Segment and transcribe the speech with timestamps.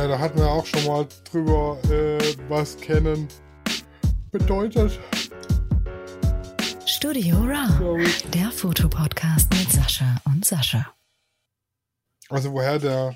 [0.00, 2.18] Ja, da hatten wir auch schon mal drüber, äh,
[2.48, 3.28] was kennen
[4.32, 4.98] bedeutet.
[6.86, 8.02] Studio Raw,
[8.32, 10.86] der Fotopodcast mit Sascha und Sascha.
[12.30, 13.14] Also woher der,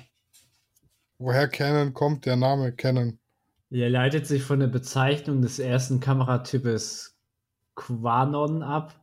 [1.17, 3.17] woher Canon kommt, der Name Canon?
[3.71, 7.17] Er leitet sich von der Bezeichnung des ersten Kameratypes
[7.73, 8.93] Quanon ab,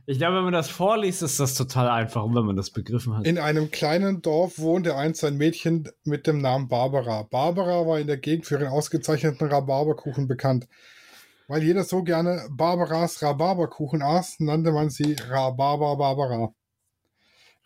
[0.08, 3.28] ich glaube, wenn man das vorliest, ist das total einfach, wenn man das begriffen hat.
[3.28, 7.22] In einem kleinen Dorf wohnte einst ein Mädchen mit dem Namen Barbara.
[7.22, 10.68] Barbara war in der Gegend für ihren ausgezeichneten Rhabarberkuchen bekannt.
[11.48, 16.54] Weil jeder so gerne Barbaras Rhabarberkuchen aß, nannte man sie Rhabarber Barbara.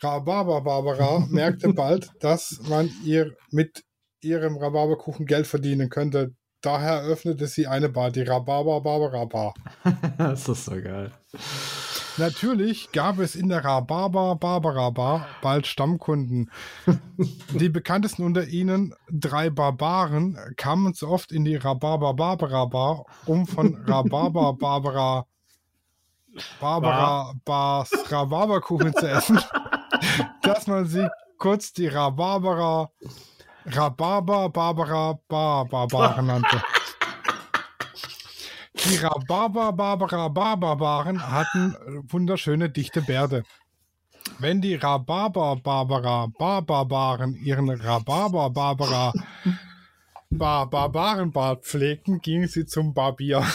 [0.02, 3.84] Rhabarber Barbara merkte bald, dass man ihr mit
[4.22, 6.36] ihrem Rhabarberkuchen Geld verdienen könnte.
[6.62, 9.54] Daher öffnete sie eine Bar, die Rhabarber Barbara Bar.
[10.18, 11.12] das ist so geil.
[12.18, 16.50] Natürlich gab es in der Rhabarber Barbara Bar bald Stammkunden.
[17.54, 23.46] Die bekanntesten unter ihnen, drei Barbaren, kamen so oft in die Rhabarber Barbara Bar, um
[23.46, 25.26] von Rhabarber Barbara
[26.60, 29.40] Barbara Bars Rhabarberkuchen zu essen,
[30.42, 31.08] dass man sie
[31.38, 32.90] kurz die Rhabarbera
[33.66, 36.62] Rhabarber Barbara Bar Barbaren nannte.
[38.90, 41.76] Die Rhabarber Barbara Barbaren hatten
[42.10, 43.44] wunderschöne dichte Bärte.
[44.40, 49.12] Wenn die Rhabarber Barbara Barbaren ihren Rhabarber Barbara
[50.30, 53.46] Bar Barbarenbart pflegten, gingen sie zum Barbier.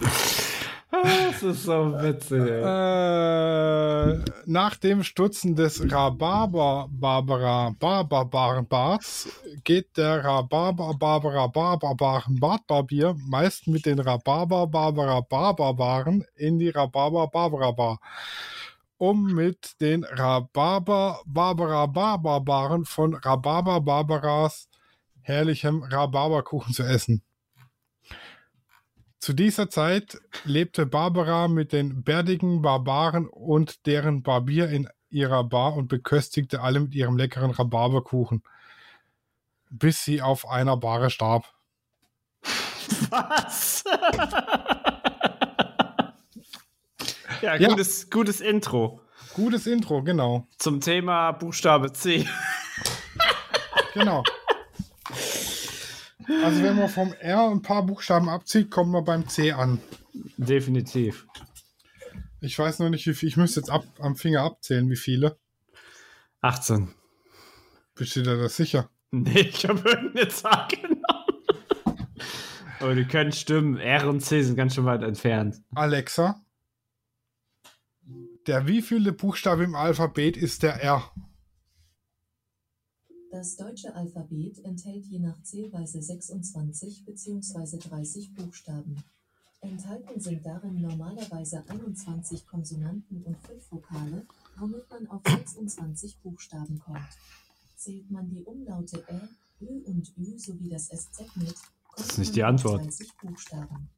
[1.40, 2.48] Das ist so witzig.
[2.48, 9.28] Äh, nach dem Stutzen des Rhabarber Barbara Barbarenbarts
[9.62, 17.28] geht der Rhabarber Barbara Barbarenbart Barbier meist mit den Rhabarber Barbara Barbaren in die Rhabarber
[17.28, 18.00] Barbara Bar,
[18.96, 24.70] um mit den Rhabarber Barbara Barbaren von Rhabarber Barbaras
[25.20, 27.25] herrlichem Rhabarberkuchen zu essen.
[29.26, 35.74] Zu dieser Zeit lebte Barbara mit den bärtigen Barbaren und deren Barbier in ihrer Bar
[35.74, 38.44] und beköstigte alle mit ihrem leckeren Rhabarberkuchen,
[39.68, 41.52] bis sie auf einer Bahre starb.
[43.10, 43.82] Was?
[47.42, 47.68] ja, Ja.
[47.68, 49.00] Gutes, gutes Intro
[49.34, 50.46] Gutes Intro, genau.
[50.56, 52.28] zum Thema Buchstabe C.
[53.92, 54.22] Genau.
[56.44, 59.80] Also wenn man vom R ein paar Buchstaben abzieht, kommt man beim C an.
[60.36, 61.26] Definitiv.
[62.40, 63.28] Ich weiß noch nicht, wie viel.
[63.28, 65.38] Ich müsste jetzt ab, am Finger abzählen, wie viele.
[66.40, 66.94] 18.
[67.94, 68.90] Bist du dir das sicher?
[69.10, 71.02] Nee, ich habe irgendeine Zahl genommen.
[72.80, 73.78] Aber die können stimmen.
[73.78, 75.62] R und C sind ganz schön weit entfernt.
[75.74, 76.40] Alexa,
[78.46, 81.10] der wievielte Buchstabe im Alphabet ist der R?
[83.30, 87.78] Das deutsche Alphabet enthält je nach Zählweise 26 bzw.
[87.78, 89.02] 30 Buchstaben.
[89.60, 94.26] Enthalten sind darin normalerweise 21 Konsonanten und 5 Vokale,
[94.58, 97.08] womit man auf 26 Buchstaben kommt.
[97.76, 99.28] Zählt man die Umlaute Ä,
[99.60, 101.54] Ö und Ü sowie das SZ mit,
[101.96, 102.84] Das ist nicht die Antwort.
[102.84, 103.90] 30 Buchstaben.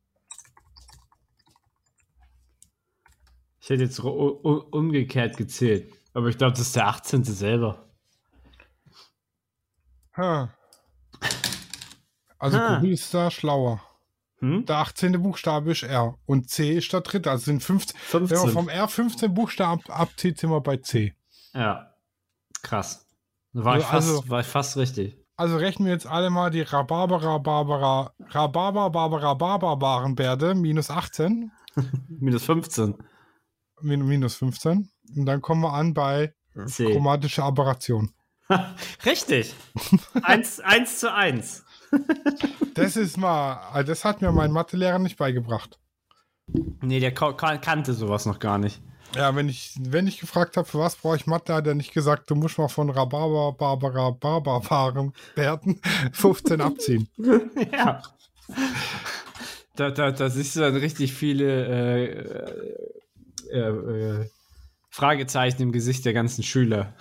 [3.60, 5.92] Ich hätte jetzt umgekehrt gezählt.
[6.14, 7.22] Aber ich glaube, das ist der 18.
[7.24, 7.87] selber.
[10.18, 10.52] Ha.
[12.38, 12.58] Also.
[12.58, 13.80] Google ist da schlauer.
[14.40, 14.64] Hm?
[14.66, 15.20] Der 18.
[15.20, 17.30] Buchstabe ist R und C ist der dritte.
[17.30, 18.50] Also sind 15, wenn man 15.
[18.52, 21.14] vom R 15 Buchstaben ab- abzieht, sind wir bei C.
[21.54, 21.92] Ja.
[22.62, 23.06] Krass.
[23.52, 25.16] War ich, Also- fast, war ich fast richtig.
[25.36, 31.50] Also rechnen wir jetzt alle mal die Rhabarbera Barbara Rhabarber Barbara Barbarenbärde minus 18
[32.08, 32.96] Minus 15.
[33.82, 36.34] min minus 15 und dann kommen wir an bei
[36.66, 36.90] C.
[36.90, 38.12] chromatische Aberration.
[39.04, 39.54] Richtig.
[40.22, 41.64] eins, eins zu eins.
[42.74, 45.78] Das ist mal, das hat mir mein Mathelehrer nicht beigebracht.
[46.80, 48.80] Nee, der kannte sowas noch gar nicht.
[49.14, 51.94] Ja, wenn ich, wenn ich gefragt habe, für was brauche ich Mathe, hat er nicht
[51.94, 55.80] gesagt, du musst mal von Rhabarber, Barbara, Barber, Bärten
[56.12, 57.08] 15 abziehen.
[57.72, 58.02] ja.
[59.76, 62.04] Da, da, da siehst du dann richtig viele äh,
[63.50, 64.26] äh, äh,
[64.90, 66.94] Fragezeichen im Gesicht der ganzen Schüler.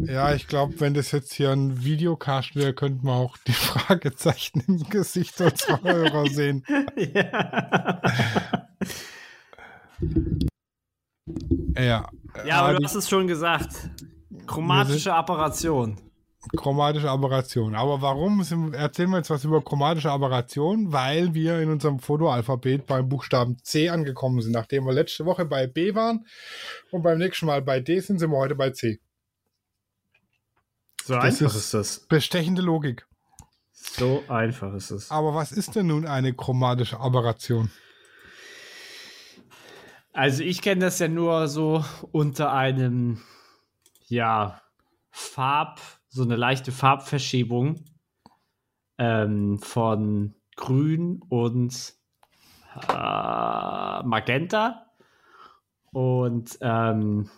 [0.00, 4.62] Ja, ich glaube, wenn das jetzt hier ein Videocast wäre, könnten wir auch die Fragezeichen
[4.66, 6.64] im Gesicht unserer Hörer sehen.
[6.96, 7.92] ja.
[11.76, 12.08] Ja,
[12.44, 13.90] ja, aber äh, du hast es schon gesagt.
[14.46, 15.98] Chromatische Apparation.
[16.56, 17.74] chromatische Aberration.
[17.74, 20.92] Aber warum sind, erzählen wir jetzt was über chromatische Aberration?
[20.92, 24.52] Weil wir in unserem Fotoalphabet beim Buchstaben C angekommen sind.
[24.52, 26.26] Nachdem wir letzte Woche bei B waren
[26.90, 29.00] und beim nächsten Mal bei D sind, sind wir heute bei C.
[31.08, 32.00] So Das einfach ist- ist das.
[32.06, 33.06] Bestechende Logik.
[33.72, 35.10] So einfach ist es.
[35.10, 37.70] Aber was ist denn nun eine chromatische Aberration?
[40.12, 41.82] Also ich kenne das ja nur so
[42.12, 43.22] unter einem,
[44.08, 44.60] ja,
[45.10, 47.84] Farb, so eine leichte Farbverschiebung
[48.98, 51.94] ähm, von Grün und
[52.86, 54.86] äh, Magenta.
[55.90, 57.30] Und ähm,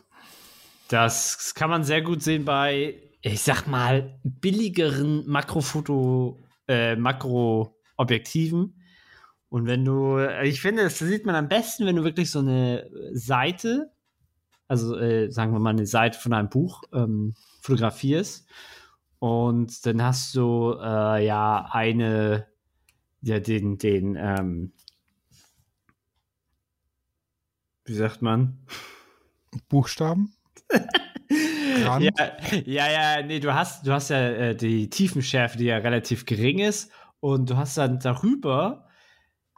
[0.88, 8.80] das kann man sehr gut sehen bei, ich sag mal, billigeren Makrofoto, äh, Makroobjektiven.
[9.48, 12.88] Und wenn du, ich finde, das sieht man am besten, wenn du wirklich so eine
[13.12, 13.90] Seite,
[14.68, 18.48] also äh, sagen wir mal eine Seite von einem Buch ähm, fotografierst
[19.18, 22.46] und dann hast du äh, ja eine,
[23.22, 24.72] ja den, den, ähm,
[27.84, 28.64] wie sagt man?
[29.68, 30.32] Buchstaben?
[31.86, 32.04] Rand?
[32.04, 32.30] Ja,
[32.64, 36.58] ja, ja, nee, du hast, du hast ja äh, die Tiefenschärfe, die ja relativ gering
[36.58, 36.90] ist,
[37.20, 38.86] und du hast dann darüber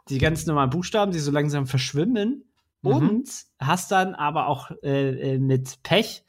[0.09, 2.45] die ganz normalen Buchstaben, die so langsam verschwimmen,
[2.85, 2.91] Mhm.
[2.91, 3.29] und
[3.59, 6.25] hast dann aber auch äh, äh, mit Pech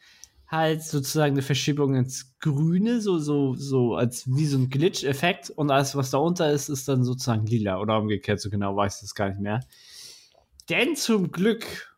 [0.47, 5.73] halt sozusagen eine Verschiebung ins Grüne, so, so, so als wie so ein Glitch-Effekt, und
[5.73, 9.01] alles, was da unter ist, ist dann sozusagen lila oder umgekehrt, so genau weiß ich
[9.01, 9.59] das gar nicht mehr.
[10.69, 11.93] Denn zum Glück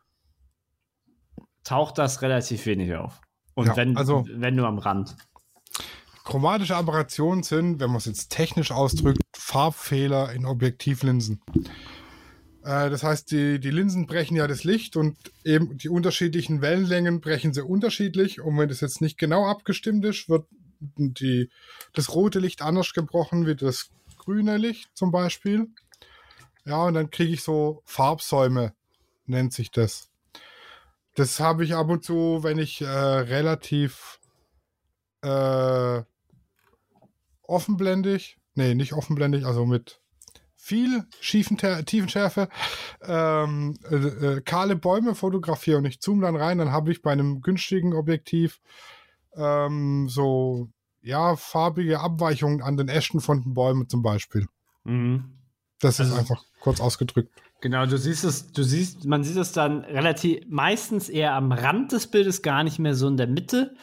[1.63, 3.21] taucht das relativ wenig auf.
[3.56, 5.17] Und Ja, wenn, also- wenn nur am Rand.
[6.25, 11.41] Chromatische Aberrationen sind, wenn man es jetzt technisch ausdrückt, Farbfehler in Objektivlinsen.
[12.64, 17.20] Äh, das heißt, die, die Linsen brechen ja das Licht und eben die unterschiedlichen Wellenlängen
[17.20, 18.41] brechen sie unterschiedlich.
[18.41, 20.47] Und wenn das jetzt nicht genau abgestimmt ist, wird
[20.81, 21.49] die,
[21.94, 25.69] das rote Licht anders gebrochen wie das grüne Licht zum Beispiel.
[26.67, 28.75] Ja, und dann kriege ich so Farbsäume,
[29.26, 30.11] nennt sich das.
[31.17, 34.21] Das habe ich ab und zu, wenn ich äh, relativ
[35.23, 36.03] äh,
[37.43, 40.03] offenblendig, nee, nicht offenblendig, also mit
[40.55, 42.49] viel schiefen Tiefenschärfe,
[43.03, 47.13] ähm, äh, äh, kahle Bäume fotografiere und ich zoome dann rein, dann habe ich bei
[47.13, 48.61] einem günstigen Objektiv
[49.37, 50.69] ähm, so,
[51.01, 54.49] ja, farbige Abweichungen an den Ästen von den Bäumen zum Beispiel.
[54.85, 55.36] Mhm.
[55.81, 57.31] Das ist Also- einfach kurz ausgedrückt.
[57.61, 61.92] Genau, du siehst es, du siehst, man sieht es dann relativ, meistens eher am Rand
[61.92, 63.75] des Bildes, gar nicht mehr so in der Mitte.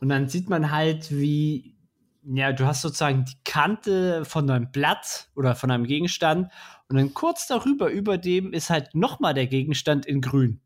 [0.00, 1.76] Und dann sieht man halt, wie,
[2.24, 6.50] ja, du hast sozusagen die Kante von einem Blatt oder von einem Gegenstand
[6.88, 10.60] und dann kurz darüber, über dem ist halt nochmal der Gegenstand in grün.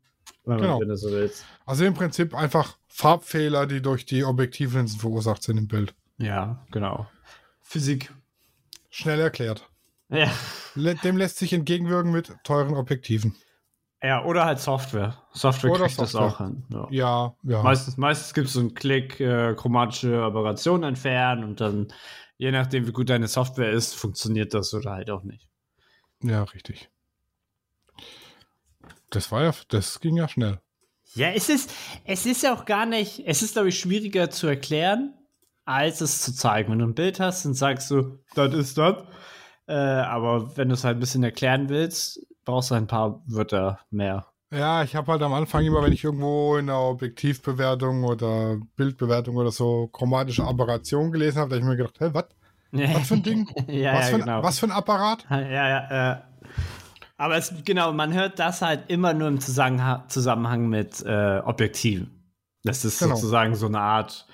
[0.45, 0.79] Wenn, Genau.
[0.79, 1.43] wenn du so willst.
[1.65, 5.93] Also im Prinzip einfach Farbfehler, die durch die Objektivlinsen verursacht sind im Bild.
[6.17, 7.07] Ja, genau.
[7.61, 8.13] Physik.
[8.89, 9.67] Schnell erklärt.
[10.09, 10.31] Ja.
[10.75, 13.35] Dem lässt sich entgegenwirken mit teuren Objektiven.
[14.03, 15.17] Ja, oder halt Software.
[15.33, 16.27] Software Oder kriegt das Software.
[16.27, 16.63] auch hin.
[16.69, 16.87] Ja.
[16.91, 17.63] Ja, ja.
[17.63, 21.87] Meistens, meistens gibt es so einen Klick, äh, chromatische Aberration entfernen und dann,
[22.37, 25.47] je nachdem, wie gut deine Software ist, funktioniert das oder halt auch nicht.
[26.21, 26.89] Ja, richtig.
[29.09, 30.59] Das war ja, das ging ja schnell.
[31.15, 31.71] Ja, es ist,
[32.03, 35.13] es ist ja auch gar nicht, es ist, glaube ich, schwieriger zu erklären,
[35.63, 36.71] als es zu zeigen.
[36.71, 39.03] Wenn du ein Bild hast, dann sagst du, das ist das.
[39.67, 43.79] Äh, aber wenn du es halt ein bisschen erklären willst, brauchst du ein paar Wörter
[43.89, 44.27] mehr.
[44.53, 49.35] Ja, ich habe halt am Anfang immer, wenn ich irgendwo in einer Objektivbewertung oder Bildbewertung
[49.35, 52.25] oder so chromatische Aberration gelesen habe, da habe ich mir gedacht, hä, was?
[52.71, 53.47] Was für ein Ding?
[53.67, 54.43] ja, was, ja, für ein, genau.
[54.43, 55.25] was für ein Apparat?
[55.29, 56.21] Ja, ja, äh.
[57.17, 62.11] Aber es, genau, man hört das halt immer nur im Zusammenhang, Zusammenhang mit äh, Objektiven.
[62.63, 63.15] Das ist Genau.
[63.15, 64.27] sozusagen so eine Art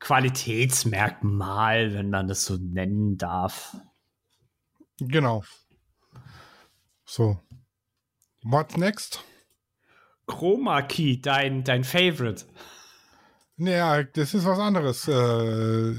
[0.00, 3.76] Qualitätsmerkmal, wenn man das so nennen darf.
[5.08, 5.44] Genau.
[7.04, 7.38] So.
[8.42, 9.22] What's next?
[10.26, 12.44] Chroma Key, dein, dein Favorite.
[13.56, 15.06] Naja, das ist was anderes.
[15.06, 15.94] Äh,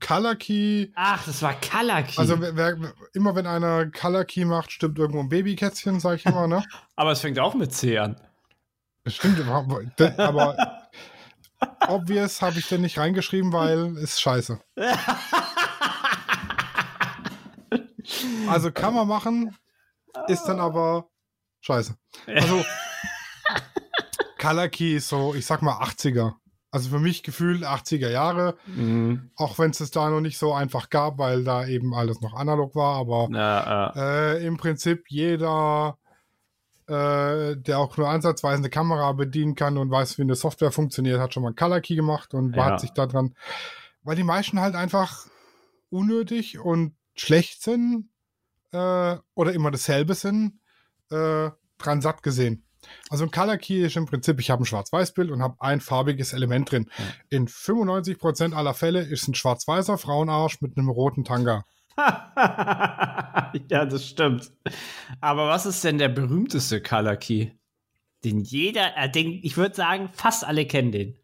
[0.00, 0.88] Color Key.
[0.94, 2.18] Ach, das war Color Key.
[2.18, 2.76] Also wer, wer,
[3.12, 6.64] immer wenn einer Color Key macht, stimmt irgendwo ein Babykätzchen, sag ich immer, ne?
[6.96, 8.16] aber es fängt auch mit C an.
[9.04, 9.78] Das stimmt, aber,
[10.18, 10.88] aber
[11.88, 14.58] obvious habe ich denn nicht reingeschrieben, weil ist scheiße.
[18.48, 19.56] Also kann man machen,
[20.28, 21.08] ist dann aber
[21.60, 21.96] scheiße.
[22.26, 22.64] Also
[24.38, 26.34] Color Key ist so, ich sag mal 80er.
[26.70, 29.30] Also für mich gefühlt 80er Jahre, Mhm.
[29.36, 32.34] auch wenn es es da noch nicht so einfach gab, weil da eben alles noch
[32.34, 34.32] analog war, aber Ja, ja.
[34.34, 35.96] äh, im Prinzip jeder,
[36.86, 41.18] äh, der auch nur ansatzweise eine Kamera bedienen kann und weiß, wie eine Software funktioniert,
[41.20, 42.66] hat schon mal Color Key gemacht und Ja.
[42.66, 43.34] hat sich daran,
[44.02, 45.26] weil die meisten halt einfach
[45.88, 48.10] unnötig und schlecht sind
[48.76, 50.60] äh, oder immer dasselbe sind,
[51.10, 52.66] äh, dran satt gesehen.
[53.10, 56.32] Also ein Color Key ist im Prinzip, ich habe ein Schwarz-Weiß-Bild und habe ein farbiges
[56.32, 56.90] Element drin.
[57.30, 61.64] In 95% aller Fälle ist ein schwarz-weißer Frauenarsch mit einem roten Tanga.
[61.96, 64.52] ja, das stimmt.
[65.20, 67.50] Aber was ist denn der berühmteste Color Key?
[68.24, 71.18] Den jeder, äh, den, ich würde sagen, fast alle kennen den.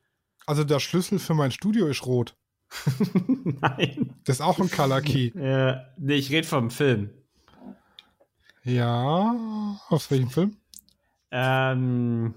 [0.46, 2.36] Also der Schlüssel für mein Studio ist rot.
[3.60, 4.14] Nein.
[4.24, 5.28] Das ist auch ein Color Key.
[5.28, 7.10] Äh, nee, ich rede vom Film.
[8.64, 9.34] Ja,
[9.88, 10.56] aus welchem Film?
[11.30, 12.34] Ähm,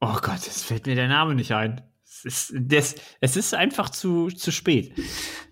[0.00, 1.80] oh Gott, jetzt fällt mir der Name nicht ein.
[2.04, 4.94] Es ist, das, es ist einfach zu, zu spät.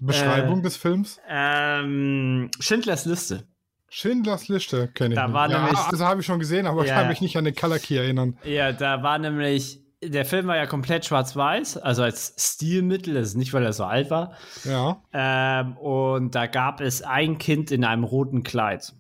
[0.01, 1.19] Beschreibung Äh, des Films?
[1.29, 3.47] Ähm, Schindlers Liste.
[3.89, 5.35] Schindlers Liste kenne ich Da nicht.
[5.35, 6.97] war ja, nämlich- also habe ich schon gesehen, aber ich Ja.
[7.01, 8.37] kann mich nicht an den Key erinnern.
[8.45, 13.35] Ja, da war nämlich, der Film war ja komplett schwarz-weiß, also als Stilmittel, das ist
[13.37, 14.33] nicht, weil er so alt war.
[14.65, 18.95] Ja, Ähm, und da gab es ein Kind in einem roten Kleid.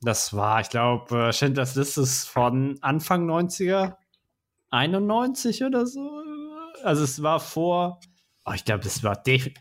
[0.00, 3.96] Das war, ich glaube, Schindlers Liste ist von Anfang 90er,
[4.70, 6.22] 91 oder so.
[6.84, 8.00] Also es war vor,
[8.44, 9.52] oh, ich glaube, das war, def-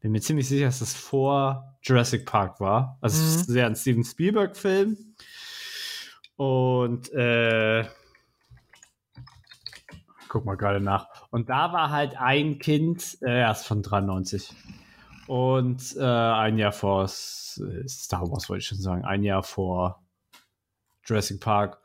[0.00, 2.98] bin mir ziemlich sicher, dass es vor Jurassic Park war.
[3.00, 4.96] Also es ist ja ein Steven Spielberg-Film.
[6.36, 7.84] Und äh,
[10.32, 11.08] guck mal gerade nach.
[11.30, 14.50] Und da war halt ein Kind, äh, erst von 93.
[15.26, 20.02] Und äh, ein Jahr vor Star Wars, wollte ich schon sagen, ein Jahr vor
[21.04, 21.82] Jurassic Park.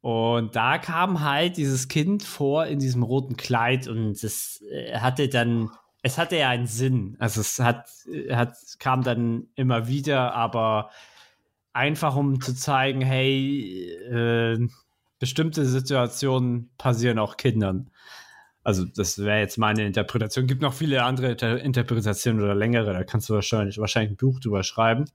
[0.00, 5.28] Und da kam halt dieses Kind vor in diesem roten Kleid und es äh, hatte
[5.28, 5.70] dann,
[6.02, 7.16] es hatte ja einen Sinn.
[7.20, 7.88] Also es hat,
[8.30, 10.90] hat, kam dann immer wieder, aber
[11.72, 14.68] einfach um zu zeigen, hey, äh,
[15.26, 17.90] bestimmte Situationen passieren auch Kindern.
[18.62, 20.46] Also, das wäre jetzt meine Interpretation.
[20.46, 24.38] Gibt noch viele andere Inter Interpretationen oder längere, da kannst du wahrscheinlich, wahrscheinlich ein Buch
[24.38, 25.06] drüber schreiben.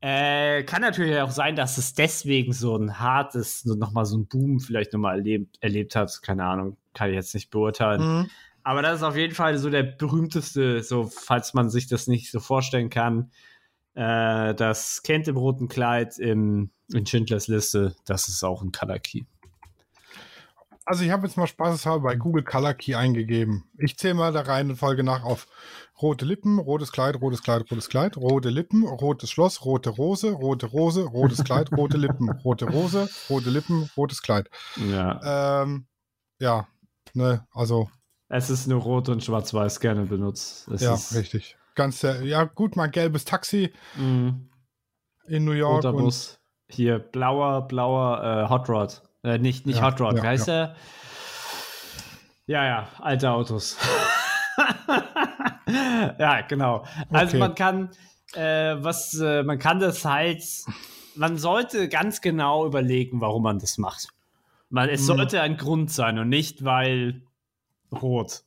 [0.00, 4.60] Äh, kann natürlich auch sein, dass es deswegen so ein hartes, nochmal so ein Boom
[4.60, 6.22] vielleicht nochmal erlebt, erlebt hat.
[6.22, 8.00] Keine Ahnung, kann ich jetzt nicht beurteilen.
[8.00, 8.30] Mhm.
[8.62, 12.30] Aber das ist auf jeden Fall so der berühmteste, so falls man sich das nicht
[12.30, 13.30] so vorstellen kann.
[13.94, 18.98] Äh, das Kind im roten Kleid im, in Schindlers Liste, das ist auch ein Color
[18.98, 19.24] Key.
[20.84, 23.64] Also ich habe jetzt mal spaßeshalber bei Google Color Key eingegeben.
[23.76, 25.46] Ich zähle mal der Reihenfolge nach auf
[26.00, 30.64] rote Lippen, rotes Kleid, rotes Kleid, rotes Kleid, rote Lippen, rotes Schloss, rote Rose, rote
[30.66, 34.48] Rose, rotes Kleid, rote Lippen, rote Rose, rote Lippen, rotes Kleid.
[34.76, 35.62] Ja.
[35.62, 35.86] Ähm,
[36.38, 36.66] ja,
[37.12, 37.90] ne, also
[38.30, 40.68] Es ist nur rot und schwarz-weiß gerne benutzt.
[40.68, 41.58] Es ja, richtig.
[41.74, 44.34] Ganz, ja gut, mal gelbes Taxi mh,
[45.26, 45.84] in New York.
[45.84, 46.37] roter und- Bus.
[46.70, 49.02] Hier, blauer, blauer äh, Hot Rod.
[49.22, 50.76] Äh, nicht nicht Ja, Hot Rod, ja, wie heißt der?
[52.46, 53.76] Ja, ja, alte Autos.
[56.18, 56.84] ja, genau.
[57.10, 57.38] Also Okay.
[57.38, 57.90] man kann,
[58.34, 60.42] äh, was, äh, man kann das halt,
[61.16, 64.08] man sollte ganz genau überlegen, warum man das macht.
[64.70, 65.06] Man, es Mhm.
[65.06, 67.22] sollte ein Grund sein und nicht, weil
[67.90, 68.44] rot.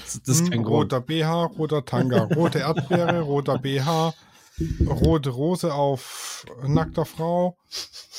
[0.00, 0.92] Das, ist Hm, kein Grund.
[0.92, 4.14] roter BH, roter Tanga, rote Erdbeere, roter BH,
[4.88, 7.56] rote Rose auf nackter Frau.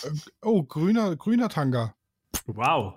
[0.04, 0.10] Äh,
[0.42, 1.94] Oh, grüner, grüner Tanga.
[2.46, 2.94] Wow.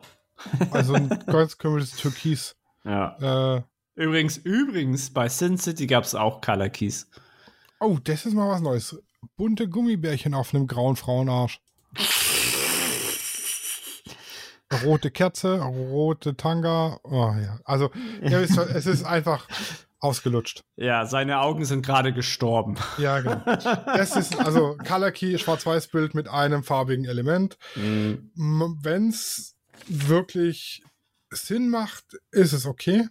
[0.71, 2.57] Also ein ganz komisches Türkis.
[2.85, 3.57] Ja.
[3.57, 3.63] Äh,
[3.97, 7.07] Übrigens, übrigens, bei Sin City gab es auch Color Keys.
[7.81, 8.97] oh, das ist mal was Neues.
[9.37, 11.61] Bunte Gummibärchen auf einem grauen Frauenarsch.
[14.85, 17.01] Rote Kerze, rote Tanga.
[17.03, 17.59] Oh ja.
[17.65, 17.91] Also,
[18.23, 19.47] schon, es ist einfach
[20.01, 20.63] ausgelutscht.
[20.77, 22.77] Ja, seine Augen sind gerade gestorben.
[22.99, 23.43] Ja, genau.
[23.45, 27.59] Das ist also Color Key, Schwarz-Weiß-Bild mit einem farbigen Element.
[27.75, 30.83] Wenn es wirklich
[31.31, 33.07] Sinn macht, ist es okay.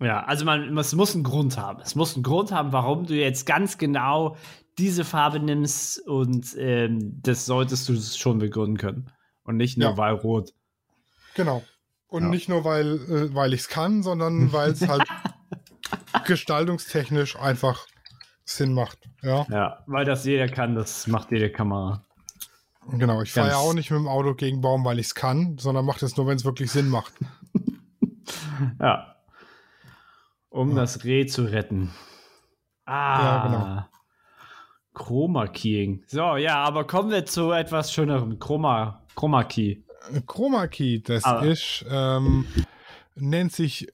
[0.00, 1.80] Ja, also man, es muss einen Grund haben.
[1.80, 4.36] Es muss einen Grund haben, warum du jetzt ganz genau
[4.78, 9.10] diese Farbe nimmst und ähm, das solltest du schon begründen können.
[9.42, 9.96] Und nicht nur Ja.
[9.96, 10.52] weil rot.
[11.34, 11.62] Genau.
[12.08, 12.28] Und Ja.
[12.28, 15.04] nicht nur, weil, äh, weil ich es kann, sondern weil es halt
[16.24, 17.86] gestaltungstechnisch einfach
[18.44, 18.98] Sinn macht.
[19.22, 22.02] Ja, Ja, weil das jeder kann, das macht jede Kamera.
[22.92, 23.22] genau.
[23.22, 25.84] Ich fahre ja auch nicht mit dem Auto gegen Baum, weil ich es kann, sondern
[25.84, 27.12] mache das nur, wenn es wirklich Sinn macht.
[28.80, 29.16] Ja.
[30.48, 31.90] Um das Reh zu retten.
[32.86, 33.22] Ah.
[33.22, 33.84] Ja, genau.
[34.94, 36.02] Chroma Keying.
[36.06, 38.38] So, ja, aber kommen wir zu etwas schönerem.
[38.38, 39.82] Chroma, Chroma Key.
[40.26, 41.40] Chroma Key, das Ah.
[41.40, 42.46] ist, ähm,
[43.14, 43.92] nennt sich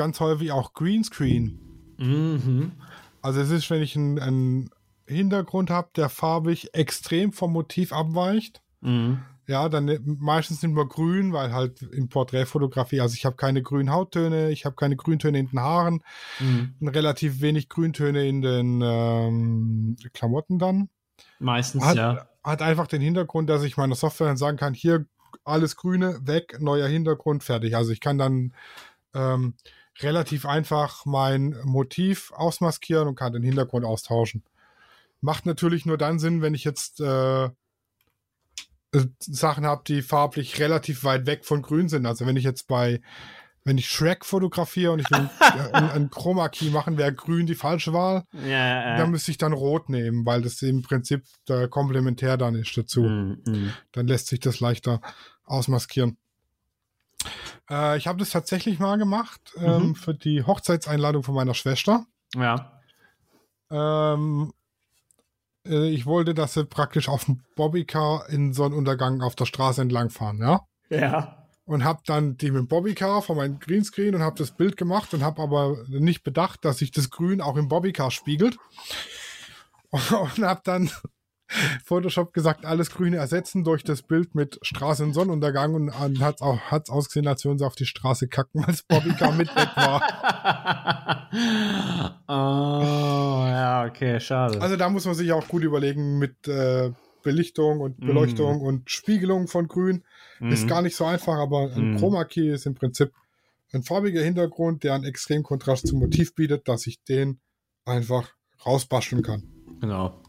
[0.00, 1.58] ganz häufig auch Greenscreen.
[1.98, 2.72] Mhm.
[3.20, 4.70] Also es ist, wenn ich einen,
[5.06, 8.62] Hintergrund habe, der farbig extrem vom Motiv abweicht.
[8.80, 9.18] Mhm.
[9.46, 13.60] Ja, dann ne- meistens nimmt man grün, weil halt in Porträtfotografie, also ich habe keine
[13.62, 16.02] grünen Hauttöne, ich habe keine Grüntöne in den Haaren,
[16.38, 16.76] Mhm.
[16.88, 20.88] relativ wenig Grüntöne in den ähm, Klamotten dann.
[21.40, 22.28] Meistens, Hat, ja.
[22.42, 25.04] hat einfach den Hintergrund, dass ich meiner Software dann sagen kann, hier
[25.44, 27.76] alles Grüne weg, neuer Hintergrund, fertig.
[27.76, 28.54] Also ich kann dann
[29.12, 29.54] ähm,
[29.98, 34.44] relativ einfach mein Motiv ausmaskieren und kann den Hintergrund austauschen.
[35.20, 37.50] Macht natürlich nur dann Sinn, wenn ich jetzt äh,
[38.92, 42.06] äh, Sachen habe, die farblich relativ weit weg von grün sind.
[42.06, 43.00] Also wenn ich jetzt bei,
[43.64, 47.46] wenn ich Shrek fotografiere und ich will äh, ein, ein Chroma Key machen, wäre grün
[47.46, 48.24] die falsche Wahl.
[48.32, 52.76] Ja, Da müsste ich dann rot nehmen, weil das im Prinzip äh, komplementär dann ist
[52.76, 53.02] dazu.
[53.02, 53.42] Mhm.
[53.46, 53.72] Mhm.
[53.92, 55.00] Dann lässt sich das leichter
[55.44, 56.16] ausmaskieren.
[57.70, 59.94] Äh, ich habe das tatsächlich mal gemacht ähm, Mhm.
[59.94, 62.04] für die Hochzeitseinladung von meiner Schwester.
[62.34, 62.80] Ja.
[63.70, 64.52] Ähm,
[65.66, 70.10] äh, ich wollte, dass sie praktisch auf dem Bobbycar in Sonnenuntergang auf der Straße entlang
[70.10, 70.60] fahren, ja.
[70.90, 71.36] Ja.
[71.64, 75.14] Und habe dann die mit dem Bobbycar von meinem Greenscreen und habe das Bild gemacht
[75.14, 78.58] und habe aber nicht bedacht, dass sich das Grün auch im Bobbycar spiegelt.
[79.92, 80.88] Und habe dann
[81.84, 86.40] Photoshop gesagt, alles Grüne ersetzen durch das Bild mit Straße und Sonnenuntergang und dann hat
[86.40, 90.00] es ausgesehen, als würden sie auf die Straße kacken, weil das Bobbycar mit weg war.
[92.28, 94.60] oh, ja, okay, schade.
[94.60, 99.46] Also da muss man sich auch gut überlegen mit äh, Belichtung und Beleuchtung und Spiegelung
[99.48, 100.04] von Grün.
[100.48, 100.68] Ist Mhm.
[100.68, 101.96] gar nicht so einfach, aber ein Mhm.
[101.96, 103.12] Chroma Key ist im Prinzip
[103.72, 107.40] ein farbiger Hintergrund, der einen extremen Kontrast zum Motiv bietet, dass ich den
[107.84, 108.30] einfach
[108.64, 109.44] rausbasteln kann.
[109.80, 110.20] Genau.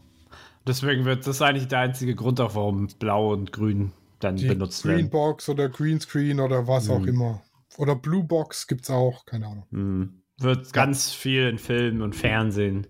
[0.66, 4.84] Deswegen wird das eigentlich der einzige Grund auch, warum Blau und Grün dann Die benutzt
[4.84, 4.98] werden.
[4.98, 7.08] Greenbox oder Greenscreen oder was auch Mhm.
[7.08, 7.42] immer.
[7.78, 9.66] Oder Blue Box gibt's auch, keine Ahnung.
[9.70, 10.22] Mhm.
[10.38, 12.86] Wird ganz viel in Filmen und Fernsehen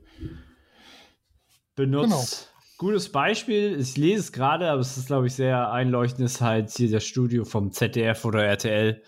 [1.74, 2.11] benutzt.
[2.11, 2.24] Genau.
[2.78, 6.70] Gutes Beispiel, ich lese es gerade, aber es ist, glaube ich, sehr einleuchtend, ist halt
[6.70, 9.02] hier das Studio vom ZDF oder RTL.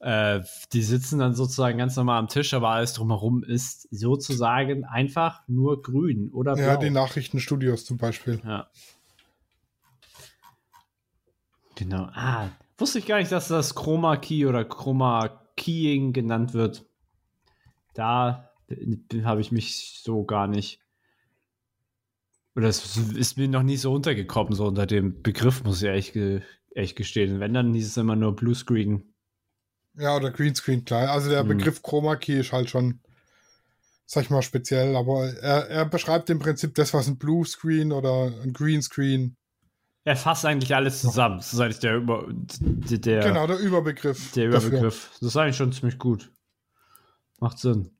[0.00, 5.42] Äh, die sitzen dann sozusagen ganz normal am Tisch, aber alles drumherum ist sozusagen einfach
[5.48, 6.64] nur grün oder blau.
[6.64, 8.40] Ja, die Nachrichtenstudios zum Beispiel.
[8.44, 8.68] Ja.
[11.74, 12.08] Genau.
[12.12, 16.84] Ah, wusste ich gar nicht, dass das Chroma Key oder Chroma Keying genannt wird.
[17.94, 18.50] Da
[19.24, 20.80] habe ich mich so gar nicht.
[22.54, 26.12] Oder es ist mir noch nie so untergekommen, so unter dem Begriff, muss ich ehrlich,
[26.12, 27.40] ge ehrlich gestehen.
[27.40, 29.14] Wenn, dann hieß es immer nur Bluescreen.
[29.98, 31.10] Ja, oder Greenscreen, klar.
[31.10, 31.48] Also der Mhm.
[31.48, 33.00] Begriff Chroma Key ist halt schon,
[34.06, 38.32] sag ich mal, speziell, aber er, er beschreibt im Prinzip das, was ein Bluescreen oder
[38.42, 39.36] ein Greenscreen,
[40.04, 41.36] Er fasst eigentlich alles zusammen.
[41.38, 44.32] Das ist eigentlich der, Über der, der, genau, der Überbegriff.
[44.32, 44.68] der dafür.
[44.68, 45.10] Überbegriff.
[45.20, 46.30] Das ist eigentlich schon ziemlich gut.
[47.40, 47.90] Macht Sinn.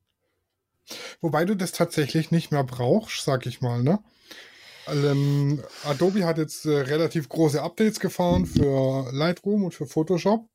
[1.20, 3.98] Wobei du das tatsächlich nicht mehr brauchst, sag ich mal, ne?
[4.86, 10.48] Ähm, Adobe hat jetzt äh, relativ große Updates gefahren für Lightroom und für Photoshop.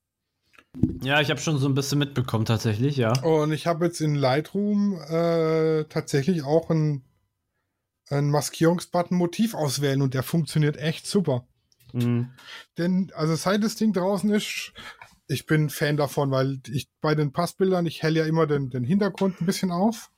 [1.04, 3.12] Ja, ich habe schon so ein bisschen mitbekommen, tatsächlich, ja.
[3.22, 7.04] Und ich habe jetzt in Lightroom äh, tatsächlich auch einen,
[8.10, 11.46] einen Maskierungsbutton Motiv auswählen und der funktioniert echt super.
[11.94, 12.32] Mhm.
[12.78, 14.74] Denn, also seit das Ding draußen ist,
[15.28, 18.84] ich bin Fan davon, weil ich bei den Passbildern, ich helle ja immer den, den
[18.84, 20.10] Hintergrund ein bisschen auf,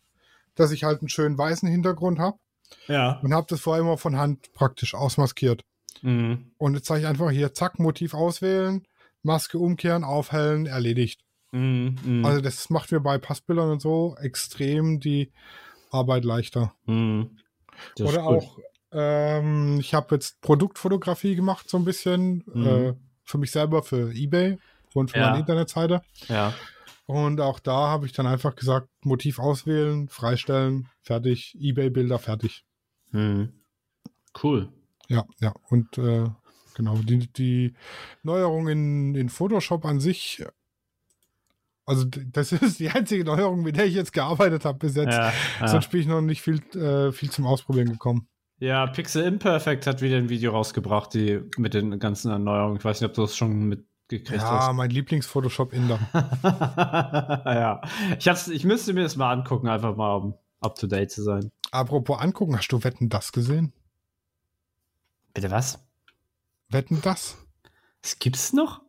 [0.56, 2.40] dass ich halt einen schönen weißen Hintergrund habe
[2.88, 3.20] Ja.
[3.22, 5.64] und habe das vorher immer von Hand praktisch ausmaskiert.
[6.02, 6.52] Mhm.
[6.58, 8.88] Und jetzt sage ich einfach hier, zack, Motiv auswählen,
[9.26, 11.22] Maske umkehren, aufhellen, erledigt.
[11.52, 11.98] Mhm.
[12.04, 12.26] Mhm.
[12.26, 15.32] Also das macht mir bei Passbildern und so extrem die
[15.92, 16.74] Arbeit leichter.
[16.88, 18.60] Ist Oder auch,
[18.92, 22.66] ähm, ich habe jetzt Produktfotografie gemacht so ein bisschen, Mhm.
[22.68, 24.58] äh, für mich selber, für Ebay
[24.94, 25.28] und für Ja.
[25.28, 26.02] meine Internetseite.
[26.28, 26.54] Ja.
[27.08, 32.64] Und auch da habe ich dann einfach gesagt, Motiv auswählen, freistellen, fertig, Ebay-Bilder, fertig.
[33.12, 33.54] Mhm.
[34.44, 34.70] Cool.
[35.08, 35.54] Ja, ja.
[35.70, 36.26] Und äh,
[36.76, 37.74] genau, die, die
[38.24, 40.46] Neuerung in, in Photoshop an sich,
[41.86, 45.14] also das ist die einzige Neuerung, mit der ich jetzt gearbeitet habe bis jetzt.
[45.14, 45.68] Ja, ja.
[45.68, 48.28] Sonst bin ich noch nicht viel, äh, viel zum Ausprobieren gekommen.
[48.60, 52.78] ja, Pixel Imperfect hat wieder ein Video rausgebracht, die mit den ganzen Erneuerungen.
[52.78, 56.00] Ich weiß nicht, ob du das schon mit gekriegt Ja, mein Lieblings-Photoshop-Inder.
[56.14, 56.44] hast.
[57.46, 57.82] ja.
[58.20, 61.24] Ich, hab's, ich müsste mir das mal angucken, einfach mal, um up to date zu
[61.24, 61.52] sein.
[61.72, 63.74] Apropos angucken, hast du Wetten das gesehen?
[65.34, 65.85] Bitte was?
[66.76, 67.38] Wetten das?
[68.02, 68.82] Das gibt's noch?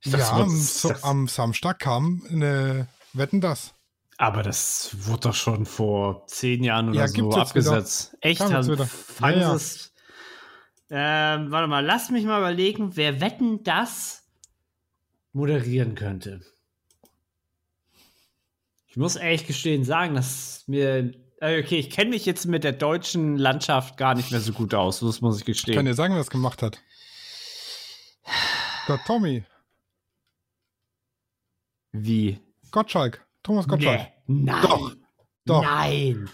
[0.00, 3.74] Ich Ja, dachte, am, so, am Samstag kam eine Wetten das.
[4.16, 7.72] Aber das wurde doch schon vor zehn Jahren oder Ja, so gibt's jetzt wieder.
[7.72, 8.16] abgesetzt.
[8.22, 8.40] Echt?
[8.40, 8.86] Kam wieder.
[8.86, 9.54] fangen Ja, ja.
[9.54, 9.92] es-
[10.88, 14.22] Ähm, warte mal, lass mich mal überlegen, wer wetten das
[15.32, 16.40] moderieren könnte.
[18.86, 21.12] Ich muss ehrlich gestehen sagen, dass mir.
[21.40, 24.72] äh, Okay, ich kenne mich jetzt mit der deutschen Landschaft gar nicht mehr so gut
[24.72, 25.84] aus, das muss ich Ich kann gestehen.
[25.84, 26.78] dir sagen, wer das gemacht hat.
[28.88, 29.44] Der Tommy.
[31.92, 32.40] Wie?
[32.70, 33.26] Gottschalk.
[33.42, 34.00] Thomas Gottschalk.
[34.26, 34.44] Nee.
[34.52, 34.62] Nein.
[34.62, 34.96] Doch,
[35.44, 35.62] doch.
[35.62, 36.28] Nein.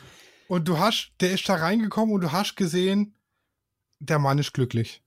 [0.48, 3.16] Und du hast, der ist da reingekommen und du hast gesehen,
[4.00, 5.02] der Mann ist glücklich.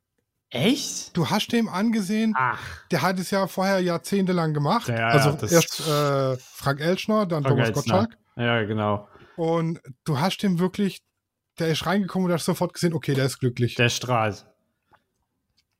[0.49, 1.15] Echt?
[1.17, 4.87] Du hast dem angesehen, Ach, der hat es ja vorher jahrzehntelang gemacht.
[4.87, 7.99] Ja, ja, also erst äh, Frank Elschner, dann Frank Thomas Elstner.
[7.99, 8.17] Gottschalk.
[8.37, 9.07] ja, genau.
[9.35, 11.03] Und du hast dem wirklich,
[11.59, 13.75] der ist reingekommen und du hast sofort gesehen, okay, der ist glücklich.
[13.75, 14.45] Der strahlt.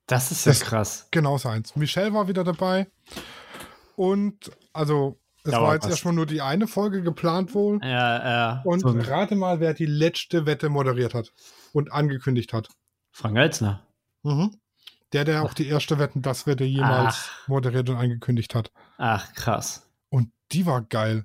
[0.06, 1.08] Das ist ja Das- krass.
[1.10, 1.74] Genau seins.
[1.76, 2.86] Michelle war wieder dabei.
[3.96, 5.90] Und also, es Da war jetzt was.
[5.92, 7.80] erstmal nur die eine Folge geplant wohl.
[7.82, 11.32] Ja, äh, Und so rate mal, wer die letzte Wette moderiert hat
[11.72, 12.68] und angekündigt hat.
[13.10, 13.82] Frank Elzner.
[14.22, 14.56] Mhm.
[15.12, 17.48] Der, der auch die erste Wetten, das Wette jemals Ach.
[17.48, 18.70] moderiert und angekündigt hat.
[18.98, 19.88] Ach, krass.
[20.10, 21.24] Und die war geil.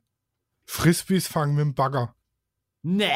[0.65, 2.15] Frisbees fangen mit dem Bagger.
[2.83, 3.11] Nee.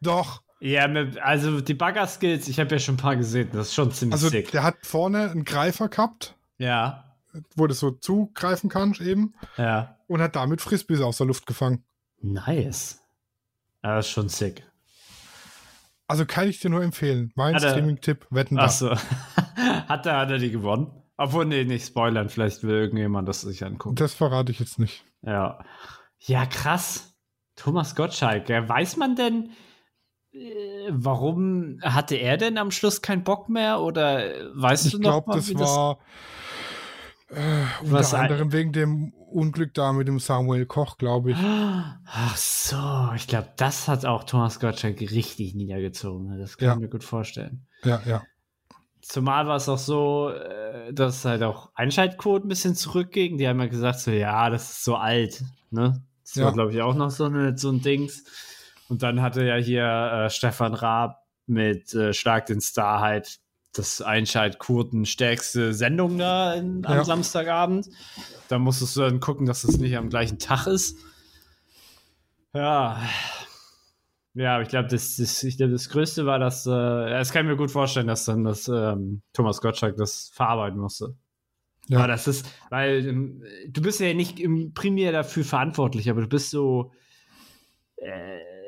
[0.00, 0.42] Doch.
[0.60, 0.84] Ja,
[1.22, 4.28] also die Bagger-Skills, ich habe ja schon ein paar gesehen, das ist schon ziemlich Also
[4.28, 4.50] sick.
[4.52, 7.16] der hat vorne einen Greifer gehabt, Ja,
[7.56, 9.34] wo du so zugreifen kannst eben.
[9.56, 9.96] ja.
[10.06, 11.84] Und hat damit Frisbees aus der Luft gefangen.
[12.20, 13.00] Nice.
[13.82, 14.66] Ja, das ist schon sick.
[16.08, 17.30] Also kann ich dir nur empfehlen.
[17.36, 18.82] Mein Streaming-Tipp, Wetten das.
[18.82, 18.96] Achso.
[19.88, 20.90] hat, er, hat er die gewonnen?
[21.16, 23.94] Obwohl, nee, nicht spoilern, vielleicht will irgendjemand das sich angucken.
[23.94, 25.04] Das verrate ich jetzt nicht.
[25.22, 25.64] Ja.
[26.18, 27.14] Ja, krass.
[27.54, 29.50] Thomas Gottschalk, weiß man denn,
[30.90, 33.80] warum hatte er denn am Schluss keinen Bock mehr?
[33.80, 35.98] Oder äh, weißt Ich du noch glaube, mal, das wie war
[37.28, 41.36] äh, Was unter anderem wegen dem Unglück da mit dem Samuel Koch, glaube ich.
[41.40, 46.26] Ach so, ich glaube, das hat auch Thomas Gottschalk richtig niedergezogen.
[46.28, 46.38] ne?
[46.38, 46.74] Das kann Ja.
[46.74, 47.66] ich mir gut vorstellen.
[47.84, 48.22] Ja, ja.
[49.02, 53.38] Zumal war es auch so, äh, dass halt auch Einschaltquoten ein bisschen zurückging.
[53.38, 55.42] Die haben ja gesagt, so, ja, das ist so alt.
[55.70, 56.02] Ne?
[56.24, 56.46] Das Ja.
[56.46, 58.24] war, glaube ich, auch noch so, eine, so ein Dings.
[58.90, 63.38] Und dann hatte ja hier äh, Stefan Raab mit äh, Schlag den Star halt
[63.72, 67.04] das Einschaltquoten stärkste Sendung da in, am Ja.
[67.04, 67.88] Samstagabend.
[68.48, 70.98] Da musstest du dann gucken, dass es nicht am gleichen Tag ist.
[72.52, 73.00] Ja.
[74.34, 77.46] Ja, aber ich glaube, das, das, ich glaub, das Größte war, dass, äh, das kann
[77.46, 81.14] ich mir gut vorstellen, dass dann das ähm, Thomas Gottschalk das verarbeiten musste.
[81.86, 81.98] Ja.
[81.98, 86.28] Aber das ist, weil ähm, du bist ja nicht im primär dafür verantwortlich, aber du
[86.28, 86.90] bist so,
[87.98, 88.59] äh,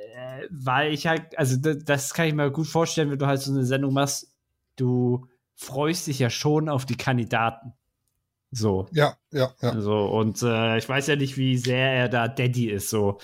[0.51, 3.53] weil ich halt, also das, das kann ich mir gut vorstellen, wenn du halt so
[3.53, 4.35] eine Sendung machst,
[4.77, 7.73] du freust dich ja schon auf die Kandidaten.
[8.51, 8.87] So.
[8.93, 9.81] Ja, ja, ja.
[9.81, 13.19] So, und äh, ich weiß ja nicht, wie sehr er da Daddy ist, so.